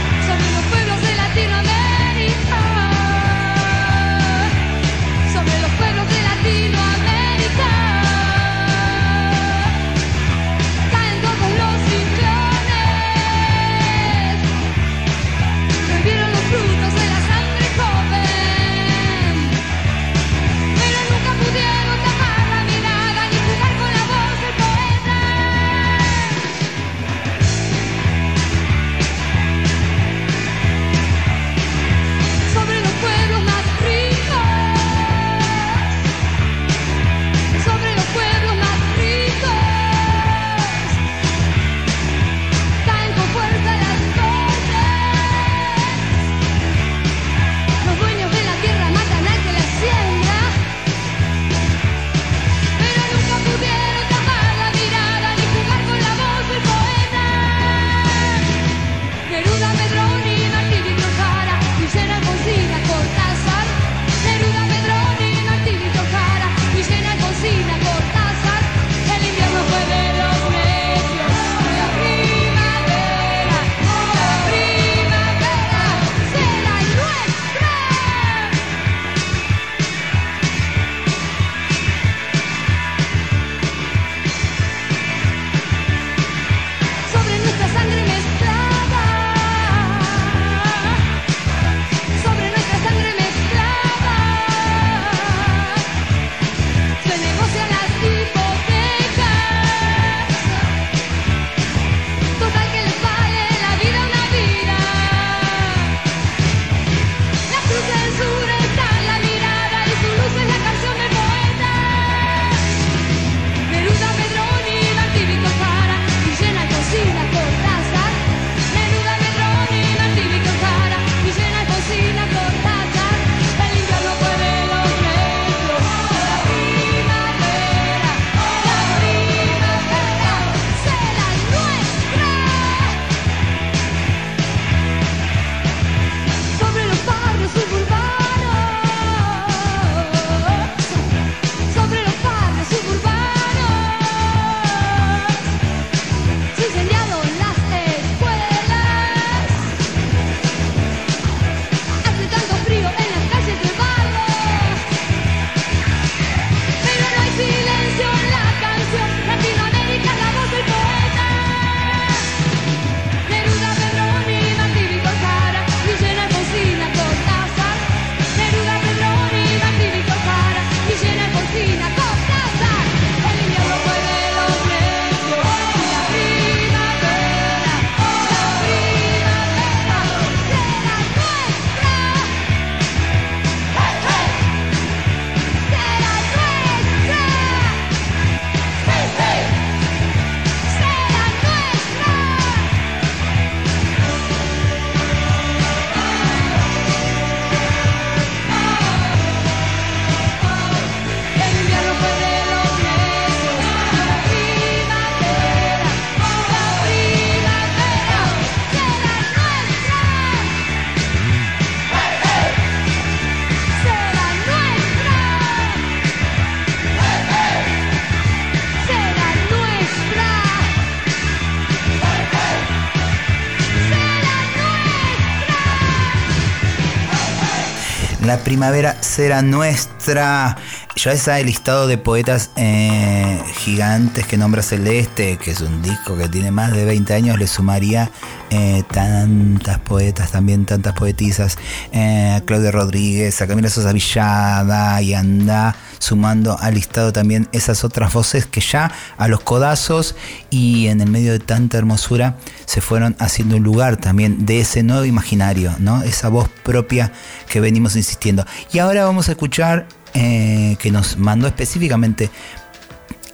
La 228.29 228.37
primavera 228.45 228.95
será 229.01 229.41
nuestra. 229.41 230.55
Ya 230.97 231.13
está 231.13 231.41
el 231.41 231.47
listado 231.47 231.87
de 231.87 231.97
poetas 231.97 232.51
eh, 232.57 233.41
gigantes 233.55 234.27
que 234.27 234.37
nombra 234.37 234.61
Celeste, 234.63 235.39
que 235.39 235.53
es 235.53 235.63
un 235.63 235.81
disco 235.81 236.15
que 236.15 236.29
tiene 236.29 236.51
más 236.51 236.75
de 236.75 236.85
20 236.85 237.15
años, 237.15 237.39
le 237.39 237.47
sumaría 237.47 238.11
eh, 238.51 238.83
tantas 238.91 239.79
poetas, 239.81 240.33
también 240.33 240.65
tantas 240.65 240.95
poetisas, 240.95 241.59
eh, 241.93 242.41
Claudia 242.47 242.71
Rodríguez, 242.71 243.41
a 243.43 243.47
Camila 243.47 243.69
Sosa 243.69 243.93
Villada, 243.93 245.01
y 245.03 245.15
anda 245.15 245.77
sumando 245.99 246.59
al 246.59 246.75
listado 246.75 247.13
también 247.13 247.49
esas 247.53 247.85
otras 247.85 248.13
voces 248.13 248.47
que 248.47 248.61
ya 248.61 248.91
a 249.17 249.29
los 249.29 249.41
codazos 249.41 250.15
y 250.51 250.87
en 250.87 251.01
el 251.01 251.11
medio 251.11 251.33
de 251.33 251.41
tanta 251.41 251.77
hermosura 251.77 252.37
se 252.65 252.81
fueron 252.81 253.17
haciendo 253.19 253.57
un 253.57 253.63
lugar 253.63 253.97
también 253.97 254.47
de 254.47 254.61
ese 254.61 254.83
nuevo 254.83 255.05
imaginario, 255.05 255.75
¿no? 255.79 256.03
Esa 256.03 256.29
voz 256.29 256.49
propia 256.63 257.13
que 257.49 257.61
venimos 257.61 257.97
insistiendo. 257.97 258.47
Y 258.73 258.79
ahora 258.79 259.05
vamos 259.05 259.29
a 259.29 259.33
escuchar 259.33 259.87
eh, 260.15 260.77
que 260.79 260.91
nos 260.91 261.19
mandó 261.19 261.47
específicamente 261.47 262.31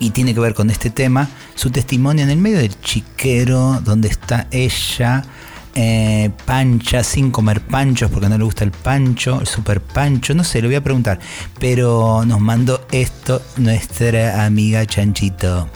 y 0.05 0.11
tiene 0.11 0.35
que 0.35 0.41
ver 0.41 0.53
con 0.53 0.69
este 0.69 0.91
tema, 0.91 1.31
su 1.55 1.71
testimonio 1.71 2.25
en 2.25 2.31
el 2.31 2.37
medio 2.37 2.59
del 2.59 2.79
chiquero, 2.81 3.81
donde 3.83 4.09
está 4.09 4.49
ella, 4.51 5.25
eh, 5.75 6.31
pancha, 6.45 7.03
sin 7.03 7.31
comer 7.31 7.63
panchos 7.63 8.11
porque 8.11 8.29
no 8.29 8.37
le 8.37 8.45
gusta 8.45 8.65
el 8.65 8.71
pancho, 8.71 9.41
el 9.41 9.47
super 9.47 9.81
pancho, 9.81 10.35
no 10.35 10.45
sé, 10.45 10.61
le 10.61 10.69
voy 10.69 10.77
a 10.77 10.85
preguntar, 10.85 11.19
pero 11.59 12.23
nos 12.27 12.39
mandó 12.39 12.87
esto 12.93 13.41
nuestra 13.57 14.45
amiga 14.45 14.85
Chanchito. 14.85 15.71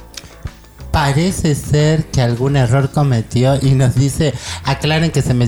Parece 0.90 1.54
ser 1.54 2.04
que 2.06 2.20
algún 2.20 2.56
error 2.56 2.90
cometió 2.90 3.56
y 3.60 3.70
nos 3.70 3.94
dice, 3.94 4.34
aclaren 4.64 5.10
que 5.10 5.22
se 5.22 5.32
me, 5.32 5.46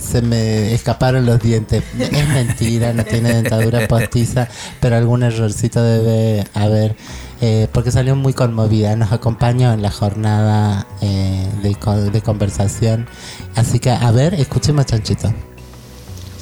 se 0.00 0.22
me 0.22 0.74
escaparon 0.74 1.26
los 1.26 1.40
dientes. 1.40 1.82
Es 1.98 2.28
mentira, 2.28 2.92
no 2.92 3.04
tiene 3.04 3.32
dentadura 3.32 3.88
postiza, 3.88 4.48
pero 4.80 4.96
algún 4.96 5.22
errorcito 5.22 5.82
debe 5.82 6.44
haber, 6.54 6.96
eh, 7.42 7.68
porque 7.72 7.90
salió 7.90 8.16
muy 8.16 8.32
conmovida. 8.32 8.96
Nos 8.96 9.12
acompañó 9.12 9.72
en 9.74 9.82
la 9.82 9.90
jornada 9.90 10.86
eh, 11.02 11.46
de, 11.62 11.74
co- 11.74 11.94
de 11.94 12.22
conversación. 12.22 13.06
Así 13.54 13.78
que, 13.78 13.90
a 13.90 14.10
ver, 14.12 14.32
escuchemos 14.34 14.86
Chanchito. 14.86 15.34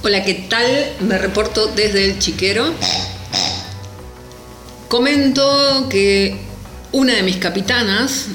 Hola, 0.05 0.23
¿qué 0.25 0.35
tal? 0.49 0.67
Me 1.01 1.19
reporto 1.19 1.67
desde 1.75 2.05
el 2.05 2.19
chiquero. 2.21 2.65
Comento 4.89 5.89
que 5.89 6.37
una 6.93 7.15
de 7.15 7.23
mis 7.23 7.37
capitanas, 7.37 8.27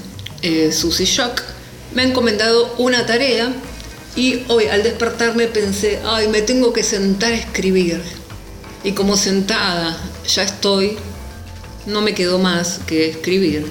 eh, 0.41 0.71
Susie 0.71 1.05
Shock, 1.05 1.41
me 1.93 2.01
ha 2.01 2.05
encomendado 2.05 2.73
una 2.77 3.05
tarea 3.05 3.51
y 4.15 4.43
hoy 4.47 4.65
al 4.67 4.83
despertarme 4.83 5.47
pensé, 5.47 5.99
ay, 6.05 6.27
me 6.29 6.41
tengo 6.41 6.71
que 6.71 6.83
sentar 6.83 7.31
a 7.33 7.35
escribir. 7.35 8.01
Y 8.83 8.91
como 8.93 9.17
sentada 9.17 9.97
ya 10.27 10.43
estoy, 10.43 10.97
no 11.85 12.01
me 12.01 12.13
quedó 12.13 12.39
más 12.39 12.79
que 12.87 13.09
escribir. 13.09 13.65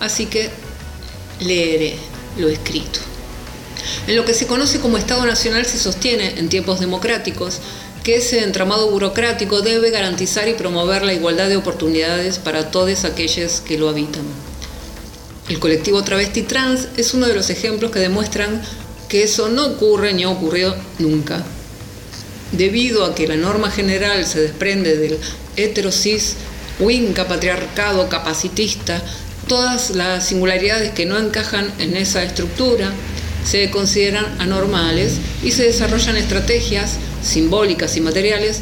Así 0.00 0.26
que 0.26 0.50
leeré 1.40 1.96
lo 2.38 2.48
escrito. 2.48 3.00
En 4.06 4.16
lo 4.16 4.24
que 4.24 4.34
se 4.34 4.46
conoce 4.46 4.80
como 4.80 4.98
Estado 4.98 5.24
Nacional 5.26 5.66
se 5.66 5.78
sostiene, 5.78 6.38
en 6.38 6.48
tiempos 6.48 6.80
democráticos, 6.80 7.58
que 8.02 8.16
ese 8.16 8.42
entramado 8.42 8.90
burocrático 8.90 9.60
debe 9.60 9.90
garantizar 9.90 10.48
y 10.48 10.54
promover 10.54 11.02
la 11.02 11.14
igualdad 11.14 11.48
de 11.48 11.56
oportunidades 11.56 12.38
para 12.38 12.70
todos 12.70 13.04
aquellos 13.04 13.60
que 13.60 13.78
lo 13.78 13.88
habitan. 13.88 14.22
El 15.48 15.58
colectivo 15.58 16.02
travesti 16.04 16.42
trans 16.42 16.88
es 16.96 17.14
uno 17.14 17.26
de 17.26 17.34
los 17.34 17.50
ejemplos 17.50 17.90
que 17.90 17.98
demuestran 17.98 18.62
que 19.08 19.22
eso 19.22 19.48
no 19.48 19.66
ocurre 19.66 20.12
ni 20.12 20.24
ha 20.24 20.30
ocurrido 20.30 20.76
nunca. 20.98 21.44
Debido 22.52 23.04
a 23.04 23.14
que 23.14 23.26
la 23.26 23.36
norma 23.36 23.70
general 23.70 24.26
se 24.26 24.40
desprende 24.40 24.96
del 24.96 25.18
heterosis, 25.56 26.36
winca, 26.80 27.26
patriarcado, 27.26 28.08
capacitista, 28.08 29.02
todas 29.46 29.90
las 29.90 30.26
singularidades 30.26 30.92
que 30.92 31.06
no 31.06 31.18
encajan 31.18 31.72
en 31.78 31.96
esa 31.96 32.22
estructura 32.22 32.92
se 33.44 33.70
consideran 33.70 34.26
anormales 34.40 35.14
y 35.42 35.52
se 35.52 35.64
desarrollan 35.64 36.16
estrategias 36.16 36.96
simbólicas 37.22 37.96
y 37.96 38.00
materiales 38.00 38.60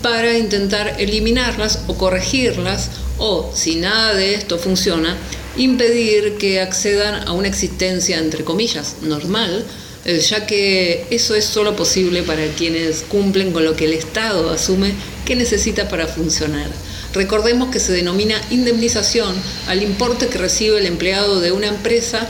para 0.00 0.36
intentar 0.36 0.96
eliminarlas 0.98 1.80
o 1.86 1.96
corregirlas 1.96 2.90
o, 3.18 3.52
si 3.54 3.76
nada 3.76 4.14
de 4.14 4.34
esto 4.34 4.58
funciona, 4.58 5.16
impedir 5.56 6.38
que 6.38 6.60
accedan 6.60 7.26
a 7.28 7.32
una 7.32 7.48
existencia, 7.48 8.18
entre 8.18 8.44
comillas, 8.44 8.96
normal, 9.02 9.64
eh, 10.04 10.18
ya 10.18 10.46
que 10.46 11.06
eso 11.10 11.34
es 11.34 11.44
solo 11.44 11.76
posible 11.76 12.22
para 12.22 12.46
quienes 12.48 13.02
cumplen 13.02 13.52
con 13.52 13.64
lo 13.64 13.76
que 13.76 13.84
el 13.84 13.92
Estado 13.92 14.50
asume 14.50 14.92
que 15.24 15.36
necesita 15.36 15.88
para 15.88 16.08
funcionar. 16.08 16.68
Recordemos 17.14 17.70
que 17.70 17.80
se 17.80 17.92
denomina 17.92 18.40
indemnización 18.50 19.34
al 19.66 19.82
importe 19.82 20.28
que 20.28 20.38
recibe 20.38 20.78
el 20.78 20.86
empleado 20.86 21.40
de 21.40 21.52
una 21.52 21.68
empresa 21.68 22.26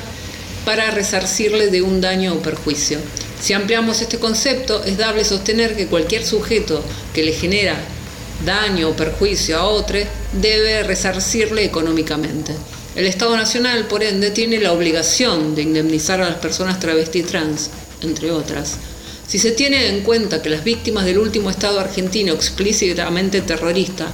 para 0.64 0.90
resarcirle 0.90 1.68
de 1.68 1.82
un 1.82 2.00
daño 2.00 2.34
o 2.34 2.42
perjuicio. 2.42 2.98
Si 3.40 3.52
ampliamos 3.52 4.00
este 4.00 4.18
concepto, 4.18 4.84
es 4.84 4.96
dable 4.96 5.24
sostener 5.24 5.76
que 5.76 5.86
cualquier 5.86 6.24
sujeto 6.24 6.82
que 7.14 7.22
le 7.22 7.32
genera 7.32 7.76
daño 8.44 8.90
o 8.90 8.96
perjuicio 8.96 9.56
a 9.56 9.66
otro 9.66 9.98
debe 10.32 10.82
resarcirle 10.82 11.64
económicamente. 11.64 12.52
El 12.94 13.06
Estado 13.06 13.36
Nacional, 13.36 13.86
por 13.86 14.02
ende, 14.02 14.30
tiene 14.30 14.58
la 14.58 14.72
obligación 14.72 15.54
de 15.54 15.62
indemnizar 15.62 16.20
a 16.20 16.28
las 16.28 16.38
personas 16.38 16.78
travesti 16.78 17.22
trans, 17.22 17.70
entre 18.02 18.30
otras. 18.30 18.76
Si 19.26 19.38
se 19.38 19.52
tiene 19.52 19.88
en 19.88 20.02
cuenta 20.02 20.42
que 20.42 20.50
las 20.50 20.62
víctimas 20.62 21.04
del 21.04 21.18
último 21.18 21.50
Estado 21.50 21.80
argentino 21.80 22.34
explícitamente 22.34 23.40
terrorista 23.40 24.12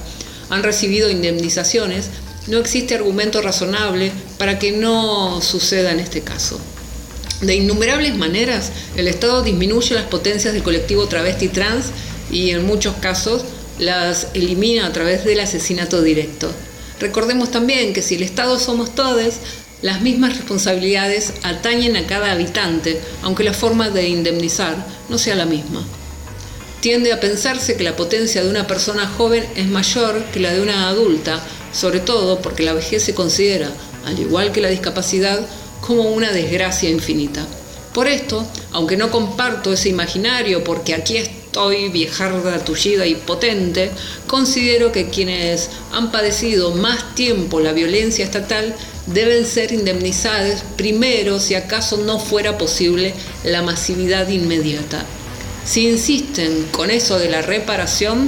han 0.49 0.63
recibido 0.63 1.09
indemnizaciones, 1.09 2.09
no 2.47 2.57
existe 2.57 2.95
argumento 2.95 3.41
razonable 3.41 4.11
para 4.37 4.57
que 4.59 4.71
no 4.71 5.41
suceda 5.41 5.91
en 5.91 5.99
este 5.99 6.21
caso. 6.21 6.59
De 7.41 7.55
innumerables 7.55 8.17
maneras, 8.17 8.71
el 8.97 9.07
Estado 9.07 9.43
disminuye 9.43 9.95
las 9.95 10.05
potencias 10.05 10.53
del 10.53 10.63
colectivo 10.63 11.07
travesti 11.07 11.47
trans 11.47 11.85
y 12.31 12.49
en 12.49 12.65
muchos 12.65 12.95
casos 12.95 13.43
las 13.77 14.27
elimina 14.33 14.85
a 14.85 14.91
través 14.91 15.23
del 15.23 15.39
asesinato 15.39 16.01
directo. 16.01 16.51
Recordemos 16.99 17.49
también 17.49 17.93
que 17.93 18.01
si 18.01 18.15
el 18.15 18.23
Estado 18.23 18.59
somos 18.59 18.93
todos, 18.93 19.35
las 19.81 20.01
mismas 20.01 20.35
responsabilidades 20.35 21.33
atañen 21.43 21.95
a 21.95 22.05
cada 22.05 22.31
habitante, 22.31 22.99
aunque 23.21 23.45
la 23.45 23.53
forma 23.53 23.89
de 23.89 24.09
indemnizar 24.09 24.75
no 25.07 25.17
sea 25.17 25.35
la 25.35 25.45
misma. 25.45 25.85
Tiende 26.81 27.11
a 27.11 27.19
pensarse 27.19 27.75
que 27.75 27.83
la 27.83 27.97
potencia 27.97 28.41
de 28.41 28.49
una 28.49 28.65
persona 28.65 29.05
joven 29.05 29.45
es 29.57 29.67
mayor 29.67 30.23
que 30.31 30.39
la 30.39 30.53
de 30.53 30.61
una 30.61 30.87
adulta, 30.87 31.43
sobre 31.73 31.99
todo 31.99 32.41
porque 32.41 32.63
la 32.63 32.71
vejez 32.71 33.03
se 33.03 33.13
considera, 33.13 33.69
al 34.05 34.17
igual 34.17 34.53
que 34.53 34.61
la 34.61 34.69
discapacidad, 34.69 35.41
como 35.81 36.03
una 36.03 36.31
desgracia 36.31 36.89
infinita. 36.89 37.45
Por 37.93 38.07
esto, 38.07 38.47
aunque 38.71 38.95
no 38.95 39.11
comparto 39.11 39.73
ese 39.73 39.89
imaginario 39.89 40.63
porque 40.63 40.93
aquí 40.93 41.17
estoy 41.17 41.89
viejarda, 41.89 42.63
tullida 42.63 43.05
y 43.05 43.15
potente, 43.15 43.91
considero 44.25 44.93
que 44.93 45.09
quienes 45.09 45.69
han 45.91 46.11
padecido 46.11 46.71
más 46.71 47.13
tiempo 47.13 47.59
la 47.59 47.73
violencia 47.73 48.23
estatal 48.23 48.73
deben 49.07 49.45
ser 49.45 49.73
indemnizados 49.73 50.61
primero 50.77 51.41
si 51.41 51.55
acaso 51.55 51.97
no 51.97 52.19
fuera 52.19 52.57
posible 52.57 53.13
la 53.43 53.63
masividad 53.63 54.29
inmediata. 54.29 55.03
Si 55.69 55.87
insisten 55.87 56.65
con 56.71 56.89
eso 56.89 57.19
de 57.19 57.29
la 57.29 57.43
reparación, 57.43 58.27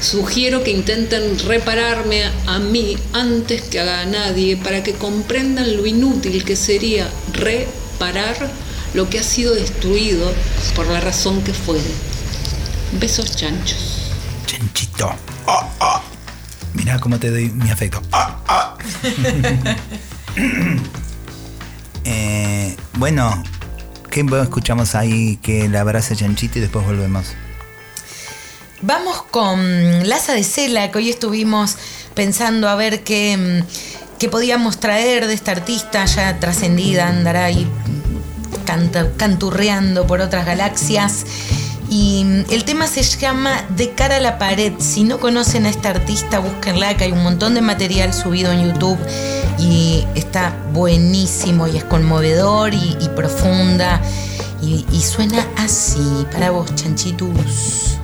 sugiero 0.00 0.62
que 0.62 0.70
intenten 0.70 1.36
repararme 1.40 2.22
a 2.46 2.60
mí 2.60 2.96
antes 3.12 3.62
que 3.62 3.80
a 3.80 4.04
nadie 4.04 4.56
para 4.56 4.84
que 4.84 4.92
comprendan 4.92 5.76
lo 5.76 5.84
inútil 5.84 6.44
que 6.44 6.54
sería 6.54 7.10
reparar 7.32 8.36
lo 8.94 9.10
que 9.10 9.18
ha 9.18 9.24
sido 9.24 9.52
destruido 9.52 10.32
por 10.76 10.86
la 10.86 11.00
razón 11.00 11.42
que 11.42 11.52
fuere. 11.52 11.90
Besos 13.00 13.34
chanchos. 13.34 14.12
Chanchito. 14.46 15.12
Ah. 15.48 16.00
Mirá 16.74 17.00
cómo 17.00 17.18
te 17.18 17.30
doy 17.32 17.48
mi 17.50 17.70
afecto. 17.70 18.00
Ah. 18.12 18.78
Eh, 22.02 22.74
bueno, 22.94 23.42
¿qué 24.10 24.24
escuchamos 24.42 24.94
ahí 24.94 25.36
que 25.42 25.68
la 25.68 25.80
abraza 25.80 26.14
Chanchito 26.16 26.58
y 26.58 26.62
después 26.62 26.84
volvemos? 26.84 27.26
Vamos 28.82 29.22
con 29.30 30.08
Laza 30.08 30.32
de 30.32 30.42
Cela, 30.42 30.90
que 30.90 30.98
hoy 30.98 31.10
estuvimos 31.10 31.76
pensando 32.14 32.68
a 32.68 32.74
ver 32.74 33.02
qué, 33.04 33.36
mm, 33.36 34.18
qué 34.18 34.28
podíamos 34.28 34.80
traer 34.80 35.26
de 35.26 35.34
esta 35.34 35.52
artista 35.52 36.04
ya 36.06 36.38
trascendida, 36.40 37.08
andará 37.08 37.44
ahí 37.44 37.66
canta- 38.64 39.10
canturreando 39.16 40.06
por 40.06 40.20
otras 40.20 40.46
galaxias. 40.46 41.24
Y 41.90 42.24
mm, 42.24 42.44
el 42.52 42.64
tema 42.64 42.86
se 42.86 43.02
llama 43.02 43.64
De 43.76 43.90
cara 43.90 44.16
a 44.16 44.20
la 44.20 44.38
pared. 44.38 44.72
Si 44.78 45.04
no 45.04 45.20
conocen 45.20 45.66
a 45.66 45.70
esta 45.70 45.90
artista, 45.90 46.38
búsquenla, 46.38 46.96
que 46.96 47.04
hay 47.04 47.12
un 47.12 47.22
montón 47.22 47.54
de 47.54 47.60
material 47.60 48.14
subido 48.14 48.50
en 48.52 48.66
YouTube 48.72 48.98
y 49.60 50.06
está 50.14 50.56
buenísimo 50.72 51.68
y 51.68 51.76
es 51.76 51.84
conmovedor 51.84 52.72
y, 52.74 52.96
profunda. 53.14 54.00
Y, 54.62 54.84
y 54.92 55.00
suena 55.00 55.46
así 55.56 56.26
para 56.32 56.50
vos, 56.50 56.74
chanchitus. 56.74 57.99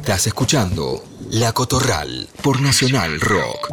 Estás 0.00 0.26
escuchando 0.26 1.04
La 1.30 1.52
Cotorral 1.52 2.26
por 2.42 2.62
Nacional 2.62 3.20
Rock. 3.20 3.68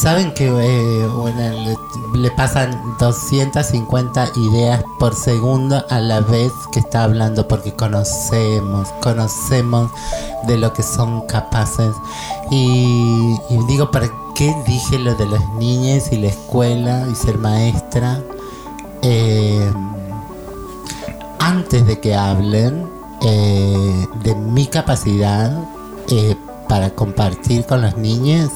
Saben 0.00 0.32
que 0.32 0.46
eh, 0.46 1.76
le, 2.14 2.30
pasan 2.30 2.96
250 2.98 4.30
ideas 4.34 4.82
por 4.98 5.14
segundo 5.14 5.84
a 5.90 6.00
la 6.00 6.20
vez 6.20 6.50
que 6.72 6.80
está 6.80 7.04
hablando 7.04 7.46
porque 7.46 7.74
conocemos, 7.74 8.88
conocemos 9.02 9.90
de 10.46 10.56
lo 10.56 10.72
que 10.72 10.82
son 10.82 11.26
capaces. 11.26 11.94
Y, 12.50 13.36
y 13.50 13.58
digo, 13.68 13.90
¿para 13.90 14.10
qué 14.34 14.56
dije 14.66 14.98
lo 14.98 15.14
de 15.16 15.26
las 15.26 15.46
niñas 15.50 16.10
y 16.10 16.16
la 16.16 16.28
escuela 16.28 17.06
y 17.12 17.14
ser 17.14 17.36
maestra? 17.36 18.22
Eh, 19.02 19.70
antes 21.38 21.86
de 21.86 22.00
que 22.00 22.14
hablen 22.14 22.97
eh, 23.22 24.06
de 24.22 24.34
mi 24.34 24.66
capacidad 24.66 25.56
eh, 26.10 26.36
para 26.68 26.90
compartir 26.90 27.64
con 27.64 27.80
las 27.82 27.96
niñas, 27.96 28.50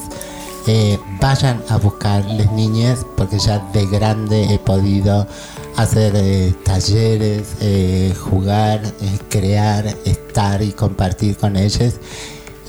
eh, 0.67 0.99
vayan 1.19 1.61
a 1.69 1.77
buscar 1.77 2.23
las 2.25 2.51
niñas 2.51 3.05
porque 3.17 3.39
ya 3.39 3.59
de 3.73 3.85
grande 3.87 4.53
he 4.53 4.59
podido 4.59 5.27
hacer 5.75 6.13
eh, 6.15 6.53
talleres, 6.63 7.55
eh, 7.59 8.13
jugar, 8.17 8.81
eh, 8.85 9.19
crear, 9.29 9.87
estar 10.05 10.61
y 10.61 10.71
compartir 10.71 11.35
con 11.37 11.57
ellas 11.57 11.95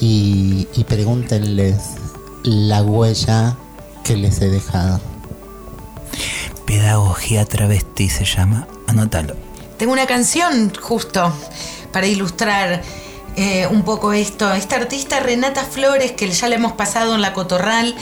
y, 0.00 0.66
y 0.74 0.84
pregúntenles 0.84 1.76
la 2.42 2.82
huella 2.82 3.56
que 4.02 4.16
les 4.16 4.40
he 4.40 4.50
dejado. 4.50 5.00
Pedagogía 6.66 7.44
travesti 7.44 8.08
se 8.08 8.24
llama. 8.24 8.66
Anótalo. 8.86 9.34
Tengo 9.76 9.92
una 9.92 10.06
canción 10.06 10.72
justo 10.80 11.32
para 11.94 12.08
ilustrar 12.08 12.82
eh, 13.36 13.68
un 13.70 13.84
poco 13.84 14.12
esto. 14.12 14.52
Esta 14.52 14.76
artista 14.76 15.20
Renata 15.20 15.64
Flores, 15.64 16.10
que 16.12 16.28
ya 16.28 16.48
la 16.48 16.56
hemos 16.56 16.72
pasado 16.72 17.14
en 17.14 17.22
la 17.22 17.32
Cotorral, 17.32 17.94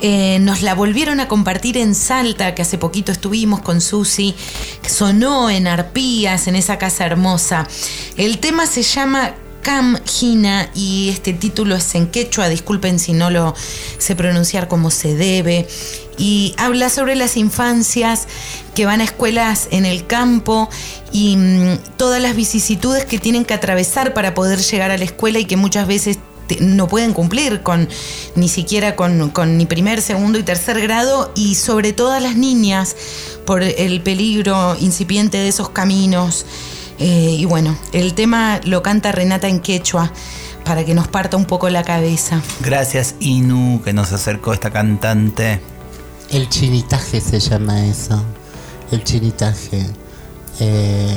eh, 0.00 0.38
nos 0.40 0.62
la 0.62 0.74
volvieron 0.74 1.18
a 1.18 1.26
compartir 1.26 1.76
en 1.76 1.96
Salta, 1.96 2.54
que 2.54 2.62
hace 2.62 2.78
poquito 2.78 3.10
estuvimos 3.10 3.60
con 3.60 3.80
Susi, 3.80 4.34
que 4.80 4.88
sonó 4.88 5.50
en 5.50 5.66
Arpías, 5.66 6.46
en 6.46 6.54
esa 6.54 6.78
casa 6.78 7.04
hermosa. 7.04 7.66
El 8.16 8.38
tema 8.38 8.66
se 8.66 8.82
llama 8.82 9.34
Cam 9.62 9.98
Gina 10.04 10.70
y 10.74 11.08
este 11.10 11.32
título 11.32 11.76
es 11.76 11.94
en 11.96 12.08
quechua, 12.08 12.48
disculpen 12.48 12.98
si 12.98 13.12
no 13.12 13.30
lo 13.30 13.54
sé 13.98 14.14
pronunciar 14.14 14.68
como 14.68 14.90
se 14.90 15.16
debe. 15.16 15.66
Y 16.18 16.54
habla 16.58 16.90
sobre 16.90 17.16
las 17.16 17.36
infancias 17.36 18.28
que 18.74 18.86
van 18.86 19.00
a 19.00 19.04
escuelas 19.04 19.68
en 19.70 19.84
el 19.84 20.06
campo 20.06 20.68
y 21.12 21.36
mm, 21.36 21.78
todas 21.96 22.20
las 22.22 22.34
vicisitudes 22.36 23.04
que 23.04 23.18
tienen 23.18 23.44
que 23.44 23.54
atravesar 23.54 24.14
para 24.14 24.34
poder 24.34 24.60
llegar 24.60 24.90
a 24.90 24.96
la 24.98 25.04
escuela 25.04 25.38
y 25.38 25.44
que 25.44 25.56
muchas 25.56 25.86
veces 25.86 26.18
te- 26.46 26.60
no 26.60 26.88
pueden 26.88 27.12
cumplir 27.12 27.62
con 27.62 27.88
ni 28.34 28.48
siquiera 28.48 28.96
con, 28.96 29.30
con 29.30 29.56
ni 29.58 29.66
primer, 29.66 30.00
segundo 30.02 30.38
y 30.38 30.42
tercer 30.42 30.80
grado 30.80 31.30
y 31.34 31.54
sobre 31.56 31.92
todo 31.92 32.12
a 32.12 32.20
las 32.20 32.34
niñas 32.36 32.96
por 33.44 33.62
el 33.62 34.00
peligro 34.00 34.76
incipiente 34.80 35.38
de 35.38 35.48
esos 35.48 35.68
caminos. 35.70 36.46
Eh, 36.98 37.36
y 37.38 37.44
bueno, 37.44 37.76
el 37.92 38.14
tema 38.14 38.60
lo 38.64 38.82
canta 38.82 39.12
Renata 39.12 39.48
en 39.48 39.60
quechua 39.60 40.12
para 40.64 40.84
que 40.84 40.94
nos 40.94 41.08
parta 41.08 41.36
un 41.36 41.44
poco 41.44 41.68
la 41.68 41.82
cabeza. 41.82 42.40
Gracias, 42.60 43.16
Inu, 43.20 43.82
que 43.84 43.92
nos 43.92 44.12
acercó 44.12 44.52
esta 44.52 44.70
cantante. 44.70 45.60
El 46.30 46.48
chinitaje 46.48 47.20
se 47.20 47.40
llama 47.40 47.84
eso. 47.86 48.22
El 48.92 49.02
chinitaje. 49.02 49.84
Eh, 50.60 51.16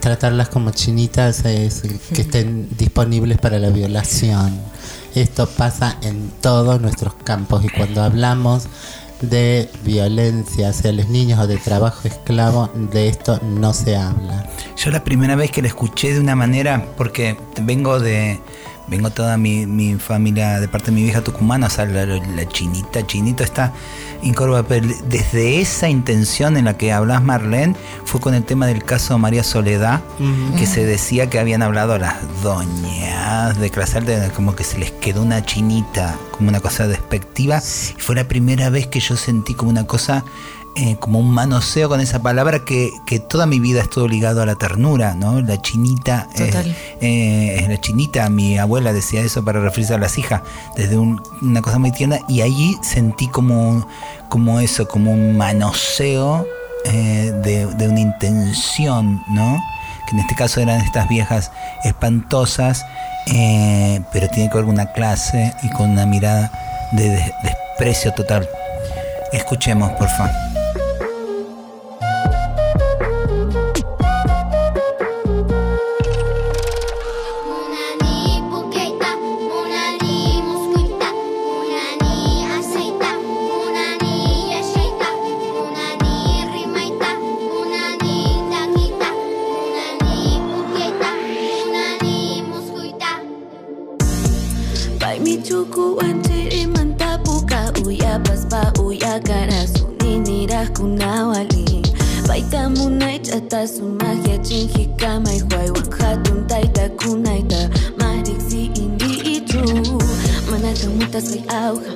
tratarlas 0.00 0.48
como 0.48 0.72
chinitas 0.72 1.44
es 1.44 1.82
que 2.12 2.22
estén 2.22 2.68
disponibles 2.76 3.38
para 3.38 3.58
la 3.58 3.70
violación. 3.70 4.60
Esto 5.14 5.48
pasa 5.48 5.96
en 6.02 6.30
todos 6.40 6.80
nuestros 6.80 7.14
campos 7.14 7.64
y 7.64 7.68
cuando 7.68 8.02
hablamos 8.02 8.66
de 9.20 9.70
violencia 9.84 10.70
hacia 10.70 10.92
los 10.92 11.08
niños 11.08 11.38
o 11.38 11.46
de 11.46 11.56
trabajo 11.56 12.08
esclavo, 12.08 12.70
de 12.74 13.08
esto 13.08 13.38
no 13.42 13.72
se 13.72 13.96
habla. 13.96 14.50
Yo 14.76 14.90
la 14.90 15.04
primera 15.04 15.36
vez 15.36 15.52
que 15.52 15.62
la 15.62 15.68
escuché 15.68 16.12
de 16.14 16.20
una 16.20 16.34
manera, 16.34 16.84
porque 16.96 17.36
vengo 17.62 18.00
de. 18.00 18.40
Vengo 18.92 19.08
toda 19.08 19.38
mi, 19.38 19.64
mi 19.64 19.94
familia 19.94 20.60
de 20.60 20.68
parte 20.68 20.90
de 20.90 20.92
mi 20.92 21.02
vieja 21.04 21.22
tucumana, 21.24 21.68
o 21.68 21.70
sea, 21.70 21.86
la, 21.86 22.04
la 22.04 22.46
chinita, 22.46 23.06
chinito 23.06 23.42
está 23.42 23.72
incorporada. 24.22 24.68
Pero 24.68 24.86
desde 25.08 25.62
esa 25.62 25.88
intención 25.88 26.58
en 26.58 26.66
la 26.66 26.76
que 26.76 26.92
hablas, 26.92 27.22
Marlene, 27.22 27.74
fue 28.04 28.20
con 28.20 28.34
el 28.34 28.44
tema 28.44 28.66
del 28.66 28.84
caso 28.84 29.16
María 29.16 29.44
Soledad, 29.44 30.02
que 30.58 30.66
se 30.66 30.84
decía 30.84 31.30
que 31.30 31.38
habían 31.38 31.62
hablado 31.62 31.96
las 31.96 32.16
doñas 32.42 33.58
de 33.58 33.70
clase 33.70 33.96
alta, 33.96 34.30
como 34.36 34.54
que 34.54 34.62
se 34.62 34.78
les 34.78 34.90
quedó 34.90 35.22
una 35.22 35.42
chinita, 35.42 36.18
como 36.30 36.50
una 36.50 36.60
cosa 36.60 36.86
despectiva. 36.86 37.62
Y 37.96 37.98
fue 37.98 38.14
la 38.14 38.28
primera 38.28 38.68
vez 38.68 38.88
que 38.88 39.00
yo 39.00 39.16
sentí 39.16 39.54
como 39.54 39.70
una 39.70 39.86
cosa 39.86 40.22
eh, 40.76 40.96
como 40.98 41.18
un 41.18 41.30
manoseo 41.30 41.88
con 41.88 42.00
esa 42.00 42.22
palabra 42.22 42.64
que, 42.64 42.90
que 43.06 43.18
toda 43.18 43.46
mi 43.46 43.60
vida 43.60 43.82
estuvo 43.82 44.08
ligado 44.08 44.40
a 44.42 44.46
la 44.46 44.54
ternura, 44.54 45.14
¿no? 45.14 45.40
La 45.40 45.60
chinita. 45.60 46.28
eh, 46.34 46.46
Total. 46.46 46.76
eh, 47.00 47.66
la 47.68 47.80
chinita, 47.80 48.28
mi 48.30 48.58
abuela 48.58 48.92
decía 48.92 49.20
eso 49.20 49.44
para 49.44 49.60
referirse 49.60 49.94
a 49.94 49.98
las 49.98 50.16
hijas, 50.18 50.40
desde 50.76 50.96
un- 50.98 51.20
una 51.42 51.60
cosa 51.62 51.78
muy 51.78 51.92
tierna, 51.92 52.20
y 52.28 52.40
allí 52.42 52.76
sentí 52.82 53.28
como, 53.28 53.86
como 54.28 54.60
eso, 54.60 54.88
como 54.88 55.12
un 55.12 55.36
manoseo 55.36 56.46
eh, 56.86 57.32
de, 57.44 57.66
de 57.66 57.88
una 57.88 58.00
intención, 58.00 59.22
¿no? 59.28 59.58
Que 60.08 60.14
en 60.16 60.20
este 60.20 60.34
caso 60.34 60.60
eran 60.60 60.80
estas 60.80 61.08
viejas 61.08 61.52
espantosas, 61.84 62.84
pero 64.12 64.28
tiene 64.28 64.48
que 64.50 64.56
ver 64.56 64.64
con 64.64 64.68
una 64.74 64.86
clase 64.92 65.54
y 65.62 65.70
con 65.70 65.90
una 65.90 66.06
mirada 66.06 66.50
de 66.92 67.08
des- 67.10 67.32
desprecio 67.42 68.12
total. 68.14 68.48
Escuchemos, 69.32 69.90
por 69.92 70.08
favor. 70.08 70.51
Baik 95.00 95.42
cukup 95.44 96.02
anjiri 96.02 96.66
mantapu 96.66 97.42
ka 97.46 97.70
uya 97.86 98.18
pas 98.22 98.42
pa 98.50 98.62
uya 98.82 99.18
karasu 99.22 99.86
nini 100.02 100.46
raku 100.46 100.86
nawali 100.86 101.82
Baita 102.28 102.70
munai 102.70 103.18
chata 103.18 103.66
su 103.66 103.82
magia 103.98 104.38
chingi 104.38 104.86
kama 104.96 105.34
ihuai 105.34 105.70
wakhatun 105.74 106.46
taita 106.46 106.88
kunaita 106.98 107.70
mariksi 107.98 108.70
indi 108.78 109.38
itu 109.42 109.62
Mana 110.50 110.70
kamutas 110.78 111.30
may 111.34 111.42
auha 111.50 111.92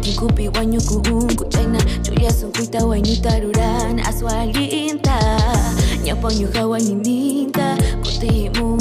Tinkupi 0.00 0.48
wanyu 0.56 0.80
kuunku 0.80 1.44
chaina 1.52 1.78
Chuya 2.02 2.32
sunkuita 2.32 2.86
wanyu 2.86 3.16
taruran 3.20 4.00
aswalinta 4.00 5.18
Nyaponyu 6.04 6.48
hawa 6.54 6.78
nininka 6.80 7.76
Kutimu 8.02 8.75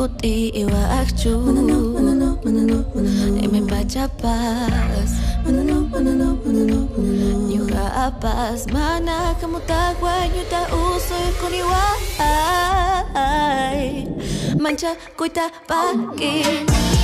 contigo 0.00 0.72
achu 1.00 1.36
Manano, 1.44 1.76
manano, 1.92 2.38
manano, 2.44 2.84
manano 2.94 3.40
Dime 3.40 3.60
pa' 3.68 3.84
chapas 3.84 5.10
Manano, 5.44 5.84
manano, 5.92 6.38
manano, 6.44 6.88
manano 6.96 7.48
Nyuga 7.48 7.84
apas. 8.06 8.66
Mana 8.72 9.34
kamutagwa 9.40 10.12
Nyuta 10.32 10.60
uso 10.72 11.14
yukuniwa 11.26 11.82
Mancha 14.58 14.96
kuita 15.16 15.50
pagi 15.68 16.44
Mancha 16.48 16.50
kuita 16.56 16.64
pagi 16.88 16.99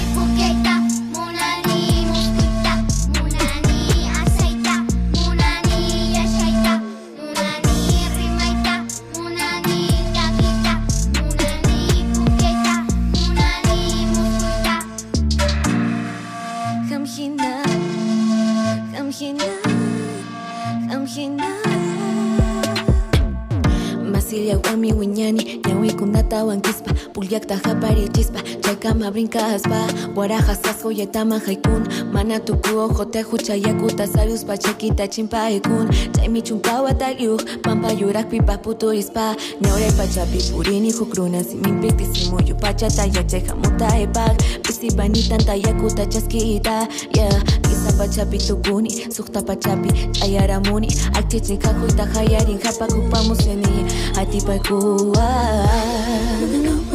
Siekta 27.36 27.56
japari 27.56 28.08
chispa, 28.08 28.40
chakama 28.62 29.10
brinca 29.12 29.46
aspa 29.46 29.86
Guaraja 30.14 30.54
sasco 30.56 30.90
yetama 30.90 31.38
haikun 31.38 31.84
Mana 32.12 32.40
tupu 32.40 32.78
ojote 32.78 33.22
hucha 33.22 33.54
yakuta 33.54 34.06
Sarius 34.06 34.44
pa 34.44 34.56
chequita 34.56 35.06
chimpa 35.08 35.50
ekun 35.50 35.88
Chaimi 36.12 36.42
chumpawa 36.42 36.94
taliuk 36.94 37.44
Pampa 37.62 37.92
yurak 37.92 38.30
pipa 38.30 38.56
putu 38.58 38.92
ispa 38.92 39.36
Neure 39.60 39.92
pachapi 39.92 40.38
purini 40.52 40.92
hukruna 40.92 41.44
Simin 41.44 41.80
piktisimu 41.80 42.40
yupachata 42.40 43.04
yache 43.04 43.40
jamuta 43.40 43.98
epak. 43.98 44.36
Pisi 44.62 44.90
bani 44.96 45.20
banitan 45.28 45.44
tayakuta 45.44 46.06
chaskita 46.06 46.88
Yeah, 47.16 47.42
kisa 47.62 47.92
pachapi 47.98 48.38
tukuni 48.38 49.12
Sukta 49.12 49.42
pachapi 49.42 50.08
ayaramuni 50.22 50.88
Akchichin 51.12 51.58
kakuita 51.58 52.06
hayarin 52.06 52.58
japakupamuseni 52.58 53.84
Atipaikua 54.16 55.20
ah. 55.20 56.85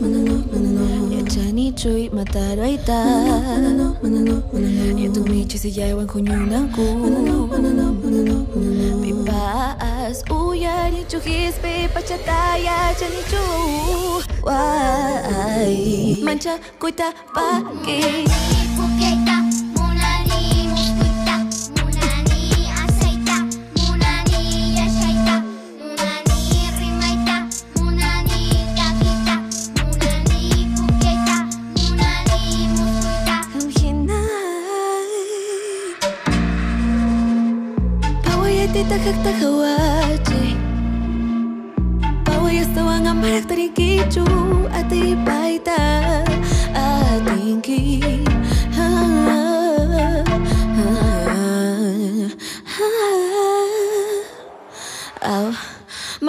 여전히 0.00 1.74
주위만 1.74 2.24
따라 2.26 2.66
있다 2.66 2.92
여동이 5.02 5.48
지수야의 5.48 6.06
권유나고 6.06 6.76
비바스 9.02 10.22
우연히 10.30 11.06
주기스 11.08 11.60
비바차다 11.60 12.58
여전히 12.64 13.16
주 13.26 13.36
Why 14.46 16.22
만차 16.22 16.58
꼬이다 16.78 17.12
밖에 17.34 18.24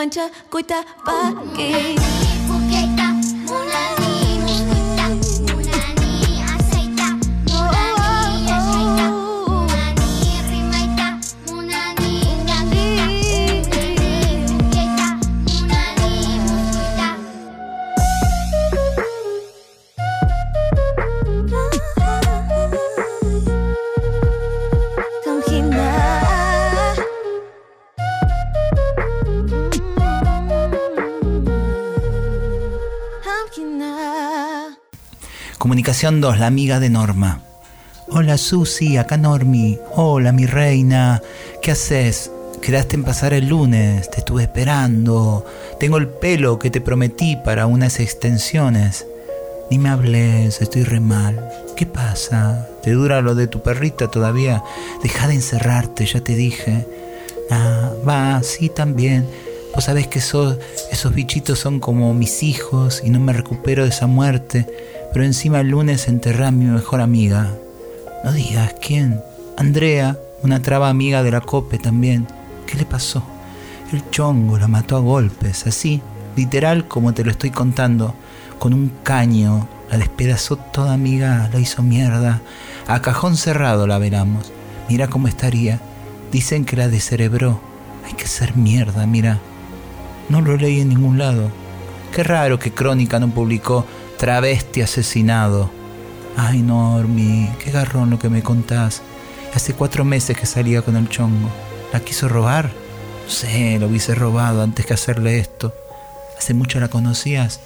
cancha, 0.10 0.32
coita, 0.49 0.84
paguei. 1.05 2.29
Kamhina 36.00 36.22
Comunicación 36.22 36.22
2, 36.22 36.39
la 36.39 36.47
amiga 36.47 36.80
de 36.80 36.89
Norma. 36.89 37.41
Hola 38.08 38.38
Susi, 38.38 38.95
acá 38.95 39.18
Normi. 39.18 39.78
Hola 39.95 40.32
mi 40.32 40.45
reina. 40.45 41.22
¿Qué 41.62 41.72
haces? 41.72 42.32
Quedaste 42.62 42.95
en 42.95 43.04
pasar 43.04 43.34
el 43.34 43.50
lunes, 43.50 44.10
te 44.10 44.20
estuve 44.20 44.43
esperando. 44.43 45.45
Tengo 45.78 45.97
el 45.97 46.08
pelo 46.08 46.58
que 46.58 46.70
te 46.70 46.80
prometí 46.80 47.36
para 47.43 47.66
unas 47.66 48.00
extensiones. 48.00 49.06
Ni 49.70 49.78
me 49.78 49.89
hables, 49.89 50.62
estoy 50.62 50.84
re 50.84 51.02
mal. 51.02 51.50
¿Qué 51.76 51.86
pasa? 51.86 52.70
¿Te 52.82 52.91
dura 52.91 53.22
lo 53.22 53.36
de 53.36 53.47
tu 53.47 53.62
perrita 53.62 54.10
todavía? 54.10 54.64
Deja 55.04 55.28
de 55.28 55.34
encerrarte, 55.34 56.06
ya 56.06 56.22
te 56.22 56.34
dije. 56.36 56.88
Ah, 57.52 57.91
va, 58.08 58.41
sí, 58.41 58.70
también. 58.70 59.28
Vos 59.76 59.84
sabés 59.84 60.08
que 60.08 60.20
esos, 60.20 60.58
esos 60.91 61.14
bichitos 61.14 61.60
son 61.60 61.82
como 61.82 62.14
mis 62.14 62.41
hijos 62.41 63.02
y 63.04 63.10
no 63.10 63.20
me 63.20 63.34
recupero 63.34 63.84
de 63.84 63.89
esa 63.89 64.08
muerte. 64.08 64.66
Pero 65.14 65.26
encima 65.26 65.60
el 65.60 65.70
lunes 65.70 66.07
enterré 66.07 66.45
a 66.45 66.51
mi 66.51 66.66
mejor 66.66 67.01
amiga. 67.01 67.51
No 68.24 68.32
digas 68.32 68.76
quién. 68.82 69.22
Andrea, 69.57 70.18
una 70.43 70.62
traba 70.62 70.89
amiga 70.89 71.24
de 71.24 71.32
la 71.32 71.41
COPE 71.41 71.80
también. 71.80 72.28
¿Qué 72.66 72.78
le 72.78 72.86
pasó? 72.86 73.24
El 73.91 74.07
chongo 74.12 74.57
la 74.57 74.68
mató 74.68 74.95
a 74.95 74.99
golpes, 74.99 75.66
así, 75.66 76.01
literal 76.36 76.88
como 76.88 77.14
te 77.14 77.24
lo 77.24 77.32
estoy 77.32 77.49
contando, 77.49 78.14
con 78.60 78.74
un 78.74 78.91
caño. 79.03 79.68
La 79.89 79.97
despedazó 79.97 80.57
toda 80.57 80.93
amiga, 80.93 81.49
la 81.51 81.60
hizo 81.60 81.82
mierda. 81.82 82.41
A 82.88 83.01
cajón 83.01 83.38
cerrado 83.38 83.88
la 83.88 83.97
veramos. 83.97 84.51
Mira 84.88 85.07
cómo 85.07 85.28
estaría. 85.28 85.80
Dicen 86.32 86.66
que 86.66 86.76
la 86.76 86.88
descerebró. 86.88 87.60
Hay 88.05 88.14
que 88.14 88.28
ser 88.28 88.55
mierda, 88.55 89.07
mira. 89.07 89.39
No 90.30 90.41
lo 90.41 90.57
leí 90.57 90.80
en 90.82 90.89
ningún 90.89 91.18
lado. 91.18 91.49
Qué 92.14 92.24
raro 92.24 92.60
que 92.60 92.72
Crónica 92.72 93.20
no 93.20 93.30
publicó 93.30 93.86
Travesti 94.20 94.82
asesinado. 94.82 95.72
Ay, 96.36 96.62
Normi, 96.62 97.50
qué 97.64 97.72
garrón 97.72 98.10
lo 98.10 98.20
que 98.20 98.28
me 98.28 98.44
contás. 98.44 99.02
Hace 99.56 99.72
cuatro 99.72 100.04
meses 100.04 100.38
que 100.38 100.46
salía 100.46 100.82
con 100.82 100.98
el 100.98 101.08
chongo. 101.08 101.50
¿La 101.94 102.02
quiso 102.02 102.28
robar? 102.28 102.66
No 102.66 103.32
sé, 103.32 103.80
lo 103.80 103.88
hubiese 103.88 104.16
robado 104.16 104.62
antes 104.62 104.86
que 104.86 104.94
hacerle 104.94 105.40
esto. 105.40 105.74
¿Hace 106.38 106.54
mucho 106.54 106.82
la 106.82 106.90
conocías? 106.90 107.62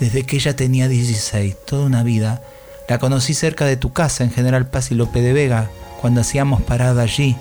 Desde 0.00 0.24
que 0.24 0.34
ella 0.34 0.56
tenía 0.56 0.88
16, 0.88 1.54
toda 1.64 1.86
una 1.86 2.02
vida. 2.02 2.42
La 2.88 2.98
conocí 2.98 3.32
cerca 3.32 3.64
de 3.64 3.76
tu 3.76 3.92
casa, 3.92 4.24
en 4.24 4.32
General 4.32 4.66
Paz 4.66 4.90
y 4.90 4.96
Lope 4.96 5.22
de 5.22 5.32
Vega, 5.32 5.70
cuando 6.00 6.22
hacíamos 6.22 6.62
parada 6.62 7.04
allí. 7.04 7.36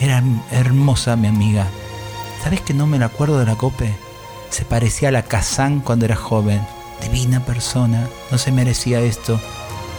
Era 0.00 0.24
hermosa 0.52 1.16
mi 1.16 1.28
amiga. 1.28 1.66
¿Sabes 2.42 2.62
que 2.62 2.72
no 2.72 2.86
me 2.86 2.98
la 2.98 3.06
acuerdo 3.06 3.38
de 3.38 3.44
la 3.44 3.56
cope? 3.56 3.94
Se 4.48 4.64
parecía 4.64 5.10
a 5.10 5.12
la 5.12 5.22
Kazán 5.22 5.80
cuando 5.80 6.06
era 6.06 6.16
joven. 6.16 6.62
Divina 7.02 7.44
persona, 7.44 8.08
no 8.30 8.38
se 8.38 8.52
merecía 8.52 9.00
esto. 9.00 9.40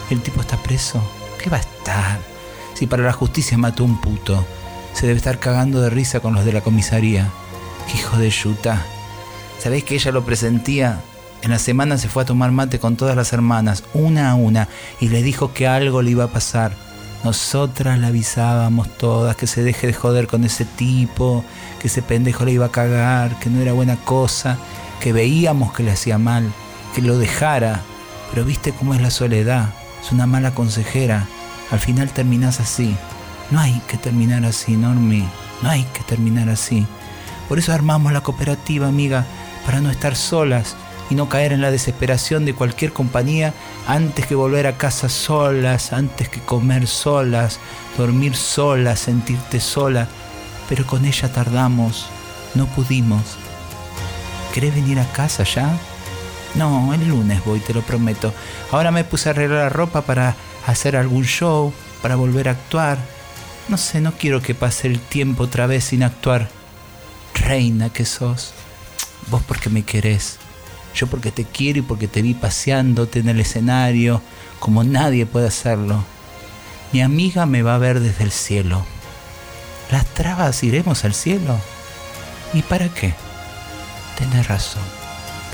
El 0.10 0.22
tipo 0.22 0.42
está 0.42 0.58
preso. 0.58 1.02
¿Qué 1.42 1.50
va 1.50 1.58
a 1.58 1.62
estar? 1.62 2.20
Si 2.74 2.88
para 2.88 3.04
la 3.04 3.14
justicia 3.14 3.58
mató 3.58 3.84
un 3.84 4.00
puto 4.02 4.46
se 4.98 5.06
debe 5.06 5.18
estar 5.18 5.38
cagando 5.38 5.80
de 5.80 5.92
risa 5.92 6.22
con 6.22 6.34
los 6.34 6.44
de 6.44 6.54
la 6.54 6.62
comisaría. 6.62 7.30
¡Qué 7.86 8.00
hijo 8.00 8.18
de 8.18 8.32
yuta! 8.32 8.84
¿Sabéis 9.60 9.84
que 9.84 9.94
ella 9.94 10.12
lo 10.12 10.26
presentía? 10.26 11.02
En 11.44 11.52
la 11.52 11.60
semana 11.60 12.00
se 12.00 12.10
fue 12.10 12.24
a 12.24 12.26
tomar 12.26 12.52
mate 12.52 12.80
con 12.80 12.96
todas 12.96 13.16
las 13.16 13.32
hermanas, 13.32 13.84
una 13.94 14.32
a 14.32 14.34
una, 14.34 14.68
y 15.00 15.10
le 15.10 15.22
dijo 15.22 15.54
que 15.54 15.68
algo 15.68 16.02
le 16.02 16.10
iba 16.10 16.24
a 16.24 16.32
pasar. 16.32 16.72
Nosotras 17.24 18.00
le 18.00 18.08
avisábamos 18.08 18.90
todas 18.98 19.36
que 19.36 19.46
se 19.46 19.62
deje 19.62 19.86
de 19.86 19.94
joder 19.94 20.26
con 20.26 20.44
ese 20.44 20.66
tipo, 20.66 21.46
que 21.80 21.90
ese 21.90 22.02
pendejo 22.02 22.44
le 22.44 22.54
iba 22.54 22.66
a 22.66 22.72
cagar, 22.72 23.38
que 23.38 23.52
no 23.52 23.62
era 23.62 23.74
buena 23.74 23.98
cosa, 23.98 24.58
que 25.00 25.14
veíamos 25.14 25.74
que 25.74 25.84
le 25.84 25.92
hacía 25.92 26.18
mal, 26.18 26.52
que 26.98 27.04
lo 27.04 27.20
dejara. 27.20 27.82
Pero 28.32 28.44
viste 28.44 28.72
cómo 28.72 28.96
es 28.96 29.02
la 29.02 29.12
soledad, 29.12 29.70
es 30.04 30.12
una 30.12 30.26
mala 30.26 30.56
consejera. 30.56 31.28
Al 31.70 31.80
final 31.80 32.10
terminás 32.10 32.60
así. 32.60 32.96
No 33.52 33.60
hay 33.60 33.80
que 33.88 33.98
terminar 33.98 34.44
así, 34.46 34.76
Normi. 34.76 35.30
No 35.62 35.70
hay 35.70 35.84
que 35.84 36.02
terminar 36.06 36.50
así. 36.50 36.88
Por 37.48 37.60
eso 37.60 37.72
armamos 37.72 38.14
la 38.14 38.22
cooperativa, 38.22 38.88
amiga, 38.88 39.26
para 39.64 39.80
no 39.80 39.92
estar 39.92 40.16
solas 40.16 40.76
y 41.12 41.14
no 41.14 41.30
caer 41.30 41.54
en 41.54 41.62
la 41.62 41.70
desesperación 41.70 42.46
de 42.46 42.56
cualquier 42.56 42.94
compañía 42.94 43.54
antes 43.88 44.26
que 44.26 44.34
volver 44.34 44.66
a 44.66 44.78
casa 44.78 45.08
solas, 45.08 45.94
antes 45.94 46.30
que 46.30 46.40
comer 46.40 46.88
solas, 46.88 47.60
dormir 47.96 48.36
solas, 48.36 49.02
sentirte 49.02 49.60
sola. 49.60 50.08
Pero 50.68 50.88
con 50.88 51.06
ella 51.06 51.32
tardamos, 51.32 52.08
no 52.56 52.66
pudimos. 52.66 53.38
¿Querés 54.52 54.74
venir 54.74 55.00
a 55.00 55.06
casa 55.12 55.44
ya? 55.44 55.78
No, 56.56 56.94
el 56.94 57.08
lunes 57.08 57.44
voy, 57.46 57.60
te 57.60 57.74
lo 57.74 57.82
prometo. 57.82 58.34
Ahora 58.72 58.92
me 58.92 59.04
puse 59.04 59.30
a 59.30 59.32
arreglar 59.32 59.60
la 59.60 59.70
ropa 59.70 60.02
para 60.02 60.36
hacer 60.66 60.96
algún 60.96 61.24
show, 61.24 61.74
para 62.02 62.16
volver 62.16 62.48
a 62.48 62.52
actuar. 62.52 62.98
No 63.68 63.78
sé, 63.78 64.02
no 64.02 64.14
quiero 64.14 64.42
que 64.42 64.56
pase 64.56 64.88
el 64.88 65.00
tiempo 65.00 65.44
otra 65.44 65.68
vez 65.68 65.86
sin 65.86 66.04
actuar. 66.04 66.50
Reina 67.34 67.90
que 67.90 68.06
sos. 68.06 68.54
Vos 69.30 69.44
porque 69.48 69.70
me 69.70 69.84
querés. 69.84 70.38
Yo 70.96 71.08
porque 71.08 71.32
te 71.32 71.44
quiero 71.44 71.80
y 71.80 71.84
porque 71.84 72.08
te 72.08 72.22
vi 72.22 72.34
paseándote 72.34 73.20
en 73.20 73.30
el 73.30 73.40
escenario 73.40 74.22
como 74.60 74.84
nadie 74.84 75.26
puede 75.26 75.48
hacerlo. 75.48 76.04
Mi 76.92 77.02
amiga 77.02 77.46
me 77.46 77.62
va 77.62 77.76
a 77.76 77.80
ver 77.80 78.00
desde 78.00 78.24
el 78.24 78.32
cielo. 78.32 78.86
¿Las 79.92 80.06
trabas 80.06 80.64
iremos 80.64 81.06
al 81.06 81.14
cielo? 81.14 81.60
¿Y 82.54 82.62
para 82.62 82.90
qué? 82.90 83.14
Tenés 84.18 84.48
razón. 84.48 84.84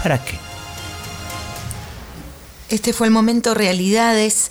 ¿Para 0.02 0.24
qué? 0.24 0.38
Este 2.74 2.92
fue 2.92 3.06
el 3.06 3.14
momento 3.14 3.54
Realidades 3.54 4.48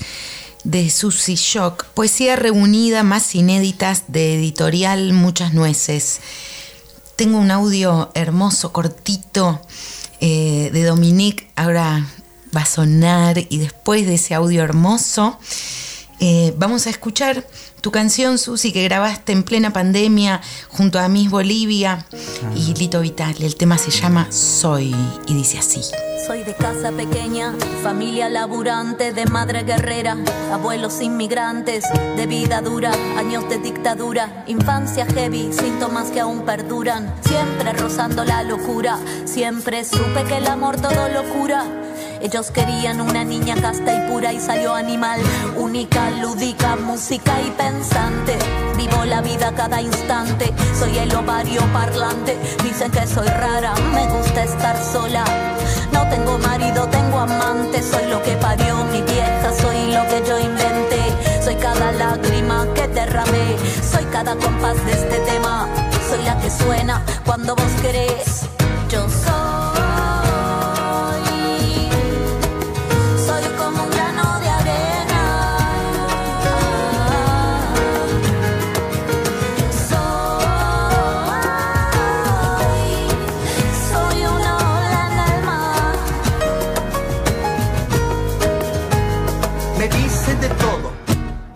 de 0.63 0.89
Susy 0.91 1.35
Shock, 1.35 1.87
poesía 1.87 2.37
reunida 2.37 3.03
más 3.03 3.35
inéditas 3.35 4.05
de 4.07 4.37
editorial 4.37 5.13
Muchas 5.13 5.55
Nueces. 5.55 6.21
Tengo 7.17 7.39
un 7.39 7.51
audio 7.51 8.13
hermoso, 8.15 8.73
cortito, 8.73 9.61
eh, 10.21 10.71
de 10.73 10.85
Dominique, 10.85 11.51
ahora 11.57 12.07
va 12.57 12.61
a 12.61 12.65
sonar 12.65 13.39
y 13.51 13.59
después 13.59 14.07
de 14.07 14.15
ese 14.15 14.35
audio 14.35 14.63
hermoso 14.63 15.37
eh, 16.21 16.55
vamos 16.57 16.87
a 16.87 16.91
escuchar 16.91 17.45
tu 17.83 17.91
canción, 17.91 18.39
Susi, 18.39 18.73
que 18.73 18.85
grabaste 18.85 19.33
en 19.33 19.43
plena 19.43 19.73
pandemia 19.73 20.41
junto 20.69 21.01
a 21.01 21.09
Miss 21.09 21.29
Bolivia 21.29 22.07
y 22.55 22.73
Lito 22.75 23.01
Vital. 23.01 23.35
El 23.41 23.57
tema 23.57 23.77
se 23.77 23.91
llama 23.91 24.31
Soy 24.31 24.95
y 25.27 25.35
dice 25.35 25.59
así. 25.59 25.81
Soy 26.25 26.45
de 26.45 26.55
casa 26.55 26.93
pequeña, 26.93 27.53
familia 27.83 28.29
laburante, 28.29 29.13
de 29.13 29.27
madre 29.27 29.65
guerrera, 29.65 30.17
abuelos 30.53 31.03
inmigrantes, 31.03 31.85
de 32.17 32.27
vida 32.29 32.61
dura, 32.61 32.93
años 33.19 33.49
de 33.49 33.59
dictadura, 33.59 34.45
infancia 34.47 35.05
heavy, 35.05 35.53
síntomas 35.53 36.13
que 36.13 36.21
aún 36.21 36.43
perduran, 36.43 37.13
siempre 37.27 37.73
rozando 37.73 38.25
la 38.25 38.45
locura, 38.45 39.01
siempre 39.25 39.85
supe 39.85 40.23
que 40.29 40.37
el 40.37 40.47
amor 40.47 40.81
todo 40.81 41.09
lo 41.09 41.25
cura. 41.35 41.65
Ellos 42.23 42.53
querían 42.53 43.01
una 43.01 43.25
niña 43.25 43.57
casta 43.61 43.93
y 43.93 44.09
pura 44.09 44.33
y 44.33 44.39
salió 44.39 44.75
animal, 44.75 45.21
única, 45.57 46.09
lúdica, 46.13 46.77
música 46.77 47.33
y 47.43 47.51
pensante. 47.51 48.39
Vivo 48.77 49.05
la 49.05 49.21
vida 49.21 49.53
cada 49.57 49.83
instante, 49.83 50.55
soy 50.79 50.97
el 50.99 51.13
ovario 51.17 51.61
parlante. 51.73 52.39
Dicen 52.63 52.93
que 52.93 53.09
soy 53.09 53.27
rara, 53.27 53.75
me 53.93 54.07
gusta 54.07 54.45
estar 54.45 54.77
sola. 54.81 55.25
No 55.93 56.09
tengo 56.11 56.39
marido, 56.39 56.87
tengo 56.87 57.19
amante, 57.19 57.83
soy 57.83 58.07
lo 58.07 58.23
que 58.23 58.37
parió 58.37 58.85
mi 58.85 59.03
vieja, 59.03 59.53
soy 59.61 59.93
lo 59.93 60.07
que 60.07 60.23
yo 60.25 60.39
inventé. 60.39 61.43
Soy 61.43 61.57
cada 61.57 61.91
lágrima 61.91 62.69
que 62.73 62.87
derramé, 62.87 63.57
soy 63.83 64.05
cada 64.13 64.37
compás 64.37 64.77
de 64.87 64.93
este 64.93 65.19
tema, 65.29 65.69
soy 66.09 66.23
la 66.25 66.39
que 66.39 66.51
suena 66.51 67.03
cuando 67.27 67.57
vos 67.57 67.73
querés. 67.83 68.43
Yo 68.89 69.09
soy. 69.09 69.42
Me 89.83 89.89
dicen 89.89 90.41
de 90.41 90.49
todo 90.49 90.93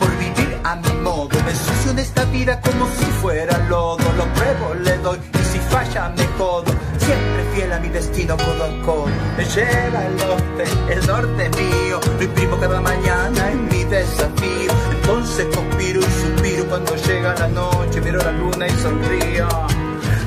por 0.01 0.11
vivir 0.19 0.59
a 0.65 0.75
mi 0.75 0.93
modo. 1.01 1.29
Me 1.45 1.53
ensucio 1.53 1.93
en 1.93 2.01
esta 2.01 2.25
vida 2.25 2.61
como 2.61 2.85
si 2.89 3.05
fuera 3.23 3.57
lodo. 3.69 4.03
Lo 4.17 4.25
pruebo, 4.35 4.75
le 4.83 4.99
doy 4.99 5.19
y 5.33 5.45
si 5.45 5.61
falla 5.61 6.09
me 6.09 6.27
jodo. 6.37 6.65
Siempre 6.99 7.45
fiel 7.55 7.73
a 7.73 7.79
mi 7.79 7.89
destino 7.89 8.37
codo 8.37 8.65
a 8.65 8.83
codo. 8.85 9.07
Me 9.37 9.45
lleva 9.45 10.07
el 10.07 10.17
norte, 10.17 10.65
el 10.93 11.07
norte 11.07 11.51
mío. 11.51 12.01
Lo 12.19 12.25
imprimo 12.25 12.59
cada 12.59 12.81
mañana 12.81 13.53
en 13.53 13.69
mi 13.69 13.85
desafío. 13.85 14.73
Entonces 14.91 15.47
conspiro 15.55 16.01
y 16.01 16.03
suspiro 16.03 16.67
cuando 16.69 16.97
llega 16.97 17.33
la 17.33 17.47
noche. 17.47 18.01
Miro 18.01 18.19
la 18.25 18.33
luna 18.33 18.67
y 18.67 18.71
sonrío. 18.71 19.49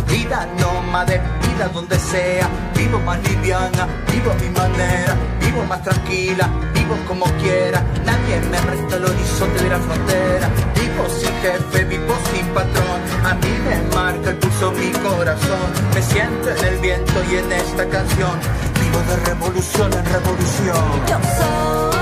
Vida 0.07 0.47
nómade, 0.57 1.19
vida 1.41 1.67
donde 1.73 1.99
sea. 1.99 2.47
Vivo 2.77 2.97
más 3.01 3.21
liviana, 3.27 3.89
vivo 4.09 4.31
a 4.31 4.35
mi 4.35 4.49
manera. 4.51 5.17
Vivo 5.41 5.65
más 5.65 5.83
tranquila, 5.83 6.49
vivo 6.89 7.05
como 7.07 7.25
quiera. 7.41 7.83
Nadie 8.05 8.39
me 8.49 8.59
resta 8.61 8.95
el 8.97 9.05
horizonte 9.05 9.63
de 9.63 9.69
la 9.69 9.79
frontera. 9.79 10.49
Vivo 10.75 11.09
sin 11.09 11.33
jefe, 11.41 11.85
vivo 11.85 12.15
sin 12.33 12.45
patrón. 12.47 13.01
A 13.25 13.33
mí 13.35 13.53
me 13.67 13.95
marca 13.95 14.29
el 14.31 14.37
pulso 14.37 14.71
mi 14.71 14.91
corazón. 14.91 15.69
Me 15.93 16.01
siento 16.01 16.49
en 16.49 16.65
el 16.65 16.77
viento 16.79 17.13
y 17.31 17.35
en 17.37 17.51
esta 17.51 17.87
canción. 17.87 18.39
Vivo 18.79 18.99
de 19.07 19.15
revolución 19.25 19.93
en 19.93 20.05
revolución. 20.05 21.05
Yo 21.07 21.19
soy 21.37 21.98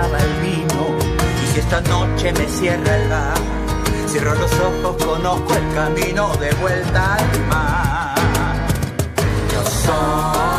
el 0.00 0.40
vino, 0.40 0.96
y 1.42 1.52
si 1.52 1.60
esta 1.60 1.82
noche 1.82 2.32
me 2.32 2.48
cierra 2.48 2.96
el 2.96 3.08
bar, 3.10 3.34
cierro 4.08 4.34
los 4.34 4.50
ojos, 4.52 5.04
conozco 5.04 5.54
el 5.54 5.74
camino 5.74 6.34
de 6.36 6.50
vuelta 6.54 7.16
al 7.16 7.46
mar. 7.46 8.14
Yo 9.52 9.62
soy, 9.62 10.51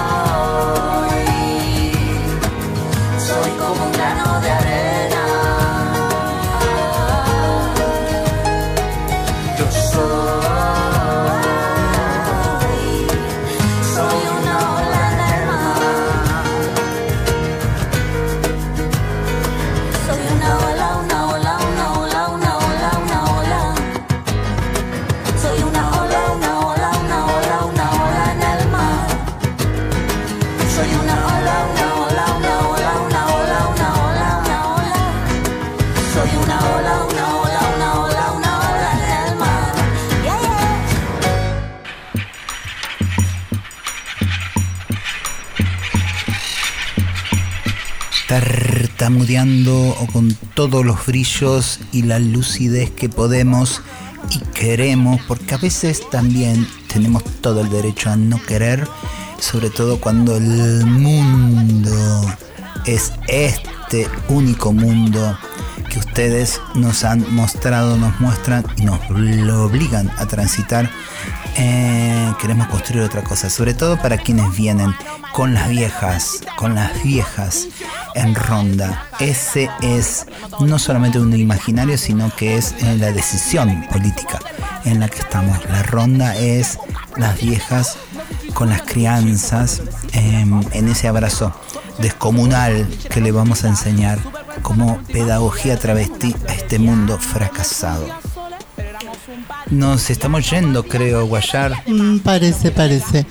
tartamudeando 48.34 49.89
o 49.89 50.07
con 50.07 50.34
todos 50.55 50.84
los 50.84 51.05
brillos 51.05 51.79
y 51.91 52.01
la 52.01 52.17
lucidez 52.17 52.89
que 52.89 53.07
podemos 53.07 53.81
y 54.31 54.39
queremos, 54.55 55.21
porque 55.27 55.53
a 55.53 55.57
veces 55.57 56.09
también 56.09 56.67
tenemos 56.91 57.23
todo 57.41 57.61
el 57.61 57.69
derecho 57.69 58.09
a 58.09 58.15
no 58.15 58.41
querer, 58.41 58.88
sobre 59.39 59.69
todo 59.69 59.99
cuando 59.99 60.38
el 60.38 60.84
mundo 60.88 62.25
es 62.88 63.13
este 63.27 64.07
único 64.29 64.73
mundo 64.73 65.38
que 65.91 65.99
ustedes 65.99 66.59
nos 66.73 67.03
han 67.03 67.36
mostrado, 67.36 67.97
nos 67.97 68.19
muestran 68.19 68.65
y 68.77 68.86
nos 68.86 68.99
lo 69.11 69.65
obligan 69.65 70.09
a 70.17 70.25
transitar. 70.25 70.89
Eh, 71.55 72.34
queremos 72.41 72.67
construir 72.67 73.03
otra 73.03 73.23
cosa, 73.23 73.51
sobre 73.51 73.75
todo 73.75 74.01
para 74.01 74.17
quienes 74.17 74.55
vienen 74.57 74.95
con 75.34 75.53
las 75.53 75.69
viejas, 75.69 76.41
con 76.57 76.73
las 76.73 77.03
viejas 77.03 77.67
en 78.16 78.36
ronda. 78.36 79.07
Ese 79.20 79.70
es 79.82 80.26
no 80.59 80.80
solamente 80.80 81.20
un 81.20 81.34
imaginario, 81.34 81.97
sino 81.97 82.34
que 82.36 82.57
es 82.57 82.74
eh, 82.80 82.97
la 82.97 83.11
decisión 83.11 83.86
política 83.91 84.39
en 84.86 84.99
la 84.99 85.09
que 85.09 85.20
estamos. 85.20 85.57
La 85.70 85.84
ronda 85.84 86.36
es 86.36 86.80
las 87.18 87.39
viejas 87.39 87.97
con 88.53 88.70
las 88.70 88.82
crianzas 88.84 89.82
eh, 90.14 90.45
en 90.72 90.88
ese 90.88 91.07
abrazo 91.07 91.53
descomunal 91.99 92.88
que 93.09 93.22
le 93.22 93.32
vamos 93.32 93.64
a 93.64 93.70
enseñar 93.70 94.20
como 94.61 94.97
pedagogía 95.03 95.78
travesti 95.78 96.36
a 96.47 96.53
este 96.53 96.80
mundo 96.80 97.18
fracasado. 97.20 98.07
Nos 99.70 100.09
estamos 100.09 100.49
yendo, 100.49 100.84
creo, 100.84 101.26
Guayar. 101.26 101.84
Mm, 101.88 102.20
parece, 102.20 102.72
parece. 102.72 103.26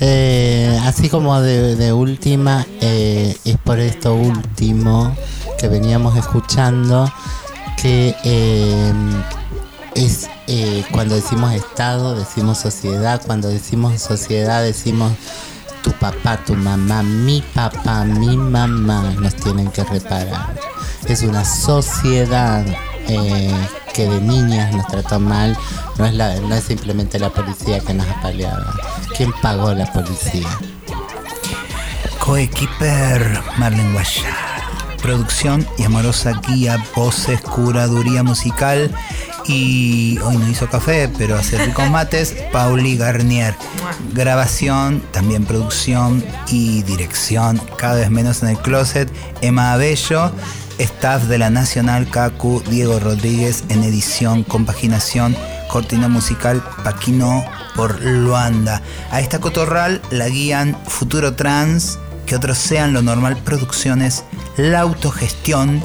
Eh, 0.00 0.78
así 0.84 1.08
como 1.08 1.40
de, 1.40 1.92
última, 1.92 2.66
eh, 2.80 3.36
es 3.44 3.56
por 3.58 3.78
esto 3.80 4.14
último 4.14 5.16
que 5.58 5.68
veníamos 5.68 6.16
escuchando 6.18 7.10
que 7.80 8.14
eh, 8.24 8.92
es 9.94 10.28
eh, 10.46 10.84
cuando 10.92 11.14
decimos 11.14 11.52
Estado, 11.54 12.14
decimos 12.14 12.58
sociedad, 12.58 13.22
cuando 13.26 13.48
decimos 13.48 14.00
sociedad 14.00 14.62
decimos 14.62 15.12
tu 15.82 15.92
papá, 15.92 16.38
tu 16.44 16.54
mamá, 16.54 17.02
mi 17.02 17.42
papá, 17.54 18.04
mi 18.04 18.36
mamá 18.36 19.14
nos 19.18 19.34
tienen 19.36 19.70
que 19.70 19.84
reparar. 19.84 20.54
Es 21.06 21.22
una 21.22 21.44
sociedad 21.44 22.64
eh, 23.08 23.52
que 23.94 24.08
de 24.08 24.20
niñas 24.20 24.74
nos 24.74 24.86
trató 24.86 25.18
mal, 25.20 25.56
no 25.98 26.06
es, 26.06 26.14
la, 26.14 26.34
no 26.40 26.54
es 26.54 26.64
simplemente 26.64 27.18
la 27.18 27.30
policía 27.30 27.80
que 27.80 27.94
nos 27.94 28.06
apaleaba. 28.08 28.74
¿Quién 29.16 29.32
pagó 29.42 29.72
la 29.72 29.90
policía? 29.92 30.48
Coequiper 32.18 33.40
Marlene 33.58 33.92
Guayar. 33.92 34.56
Producción 35.00 35.66
y 35.78 35.84
amorosa 35.84 36.40
guía, 36.48 36.82
voces, 36.96 37.40
curaduría 37.40 38.24
musical 38.24 38.92
y 39.48 40.18
hoy 40.24 40.36
no 40.36 40.48
hizo 40.48 40.68
café, 40.68 41.08
pero 41.16 41.36
hace 41.36 41.64
ricos 41.64 41.88
mates, 41.90 42.34
Pauli 42.52 42.96
Garnier. 42.96 43.54
Grabación, 44.12 45.00
también 45.12 45.44
producción 45.44 46.24
y 46.48 46.82
dirección, 46.82 47.60
cada 47.76 47.94
vez 47.96 48.10
menos 48.10 48.42
en 48.42 48.50
el 48.50 48.58
closet, 48.58 49.08
Emma 49.40 49.72
Abello. 49.72 50.32
Staff 50.78 51.24
de 51.24 51.38
la 51.38 51.50
Nacional 51.50 52.08
Cacu, 52.10 52.62
Diego 52.68 52.98
Rodríguez 52.98 53.64
en 53.68 53.82
edición, 53.82 54.44
compaginación, 54.44 55.36
cortina 55.68 56.08
musical, 56.08 56.62
Paquino 56.84 57.44
por 57.74 58.02
Luanda. 58.02 58.82
A 59.10 59.20
esta 59.20 59.40
cotorral 59.40 60.02
la 60.10 60.28
guían 60.28 60.76
Futuro 60.86 61.34
Trans, 61.34 61.98
que 62.26 62.36
otros 62.36 62.58
sean 62.58 62.92
lo 62.92 63.02
normal 63.02 63.36
producciones, 63.36 64.24
la 64.56 64.80
autogestión, 64.80 65.82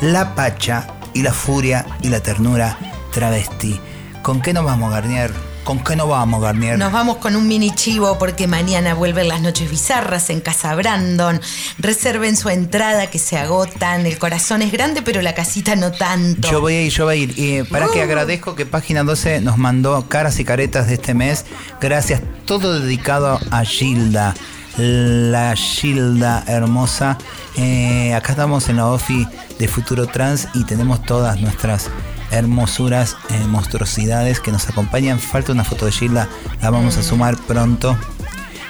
la 0.00 0.34
pacha 0.34 0.86
y 1.12 1.22
la 1.22 1.32
furia 1.32 1.86
y 2.02 2.08
la 2.08 2.20
ternura 2.20 2.78
travesti. 3.12 3.80
¿Con 4.22 4.40
qué 4.40 4.52
nos 4.52 4.64
vamos, 4.64 4.90
Garnier? 4.90 5.53
¿Con 5.64 5.82
qué 5.82 5.96
nos 5.96 6.08
vamos, 6.10 6.42
Garnier? 6.42 6.78
Nos 6.78 6.92
vamos 6.92 7.16
con 7.16 7.36
un 7.36 7.48
mini 7.48 7.70
chivo 7.70 8.18
porque 8.18 8.46
mañana 8.46 8.92
vuelven 8.92 9.28
las 9.28 9.40
noches 9.40 9.70
bizarras 9.70 10.28
en 10.28 10.42
Casa 10.42 10.74
Brandon. 10.74 11.40
Reserven 11.78 12.36
su 12.36 12.50
entrada 12.50 13.06
que 13.08 13.18
se 13.18 13.38
agotan. 13.38 14.04
El 14.04 14.18
corazón 14.18 14.60
es 14.60 14.70
grande, 14.70 15.00
pero 15.00 15.22
la 15.22 15.34
casita 15.34 15.74
no 15.74 15.90
tanto. 15.90 16.50
Yo 16.50 16.60
voy 16.60 16.74
a 16.74 16.82
ir, 16.82 16.92
yo 16.92 17.06
voy 17.06 17.14
a 17.14 17.16
ir. 17.16 17.34
Y 17.38 17.62
para 17.62 17.88
que 17.88 18.02
agradezco 18.02 18.54
que 18.54 18.66
Página 18.66 19.04
12 19.04 19.40
nos 19.40 19.56
mandó 19.56 20.06
caras 20.06 20.38
y 20.38 20.44
caretas 20.44 20.88
de 20.88 20.94
este 20.94 21.14
mes. 21.14 21.46
Gracias. 21.80 22.20
Todo 22.44 22.78
dedicado 22.78 23.40
a 23.50 23.64
Gilda. 23.64 24.34
La 24.76 25.54
Gilda 25.56 26.44
hermosa. 26.46 27.16
Eh, 27.56 28.12
acá 28.12 28.32
estamos 28.32 28.68
en 28.68 28.76
la 28.76 28.88
OFI 28.88 29.26
de 29.58 29.68
Futuro 29.68 30.06
Trans 30.06 30.48
y 30.52 30.64
tenemos 30.64 31.02
todas 31.02 31.40
nuestras 31.40 31.88
hermosuras, 32.34 33.16
eh, 33.30 33.46
monstruosidades 33.46 34.40
que 34.40 34.52
nos 34.52 34.68
acompañan. 34.68 35.18
Falta 35.18 35.52
una 35.52 35.64
foto 35.64 35.86
de 35.86 35.92
Gilda, 35.92 36.28
la 36.60 36.70
vamos 36.70 36.96
a 36.96 37.02
sumar 37.02 37.36
pronto. 37.36 37.96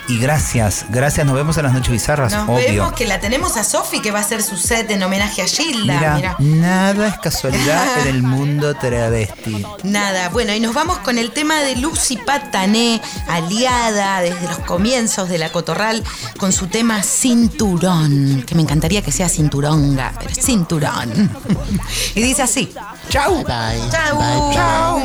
Y 0.07 0.19
gracias, 0.19 0.85
gracias, 0.91 1.25
nos 1.25 1.35
vemos 1.35 1.57
en 1.57 1.63
las 1.65 1.73
noches 1.73 1.91
bizarras, 1.91 2.31
Nos 2.33 2.47
obvio. 2.49 2.67
vemos 2.67 2.93
que 2.93 3.07
la 3.07 3.21
tenemos 3.21 3.57
a 3.57 3.65
Sofi 3.65 4.03
que 4.03 4.11
va 4.11 4.19
a 4.19 4.23
hacer 4.23 4.43
su 4.43 4.55
set 4.57 4.91
en 4.91 5.03
homenaje 5.03 5.41
a 5.41 5.47
Gilda. 5.47 5.95
Mira, 5.95 6.15
Mira. 6.17 6.37
nada 6.39 7.09
es 7.09 7.17
casualidad 7.19 8.01
en 8.03 8.09
el 8.09 8.23
mundo 8.23 8.75
travesti. 8.75 9.65
Nada, 9.83 10.29
bueno, 10.29 10.53
y 10.53 10.61
nos 10.61 10.75
vamos 10.75 10.99
con 10.99 11.17
el 11.17 11.31
tema 11.31 11.63
de 11.63 11.77
Lucy 11.77 12.19
Patané, 12.19 13.01
aliada 13.29 14.21
desde 14.21 14.47
los 14.47 14.59
comienzos 14.61 15.31
de 15.31 15.39
la 15.39 15.51
Cotorral, 15.51 16.05
con 16.39 16.53
su 16.53 16.67
tema 16.67 17.03
Cinturón, 17.03 18.45
que 18.47 18.55
me 18.55 18.61
encantaría 18.63 19.01
que 19.01 19.11
sea 19.11 19.31
cinturonga, 19.31 20.13
pero 20.19 20.35
cinturón. 20.35 21.31
y 22.15 22.21
dice 22.21 22.43
así. 22.43 22.71
Chau. 23.09 23.37
Bye. 23.45 23.81
Chau. 23.91 24.19
Bye. 24.19 24.55
Chau. 24.55 25.01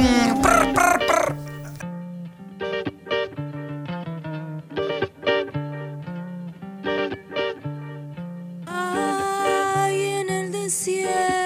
cielo. 10.70 11.39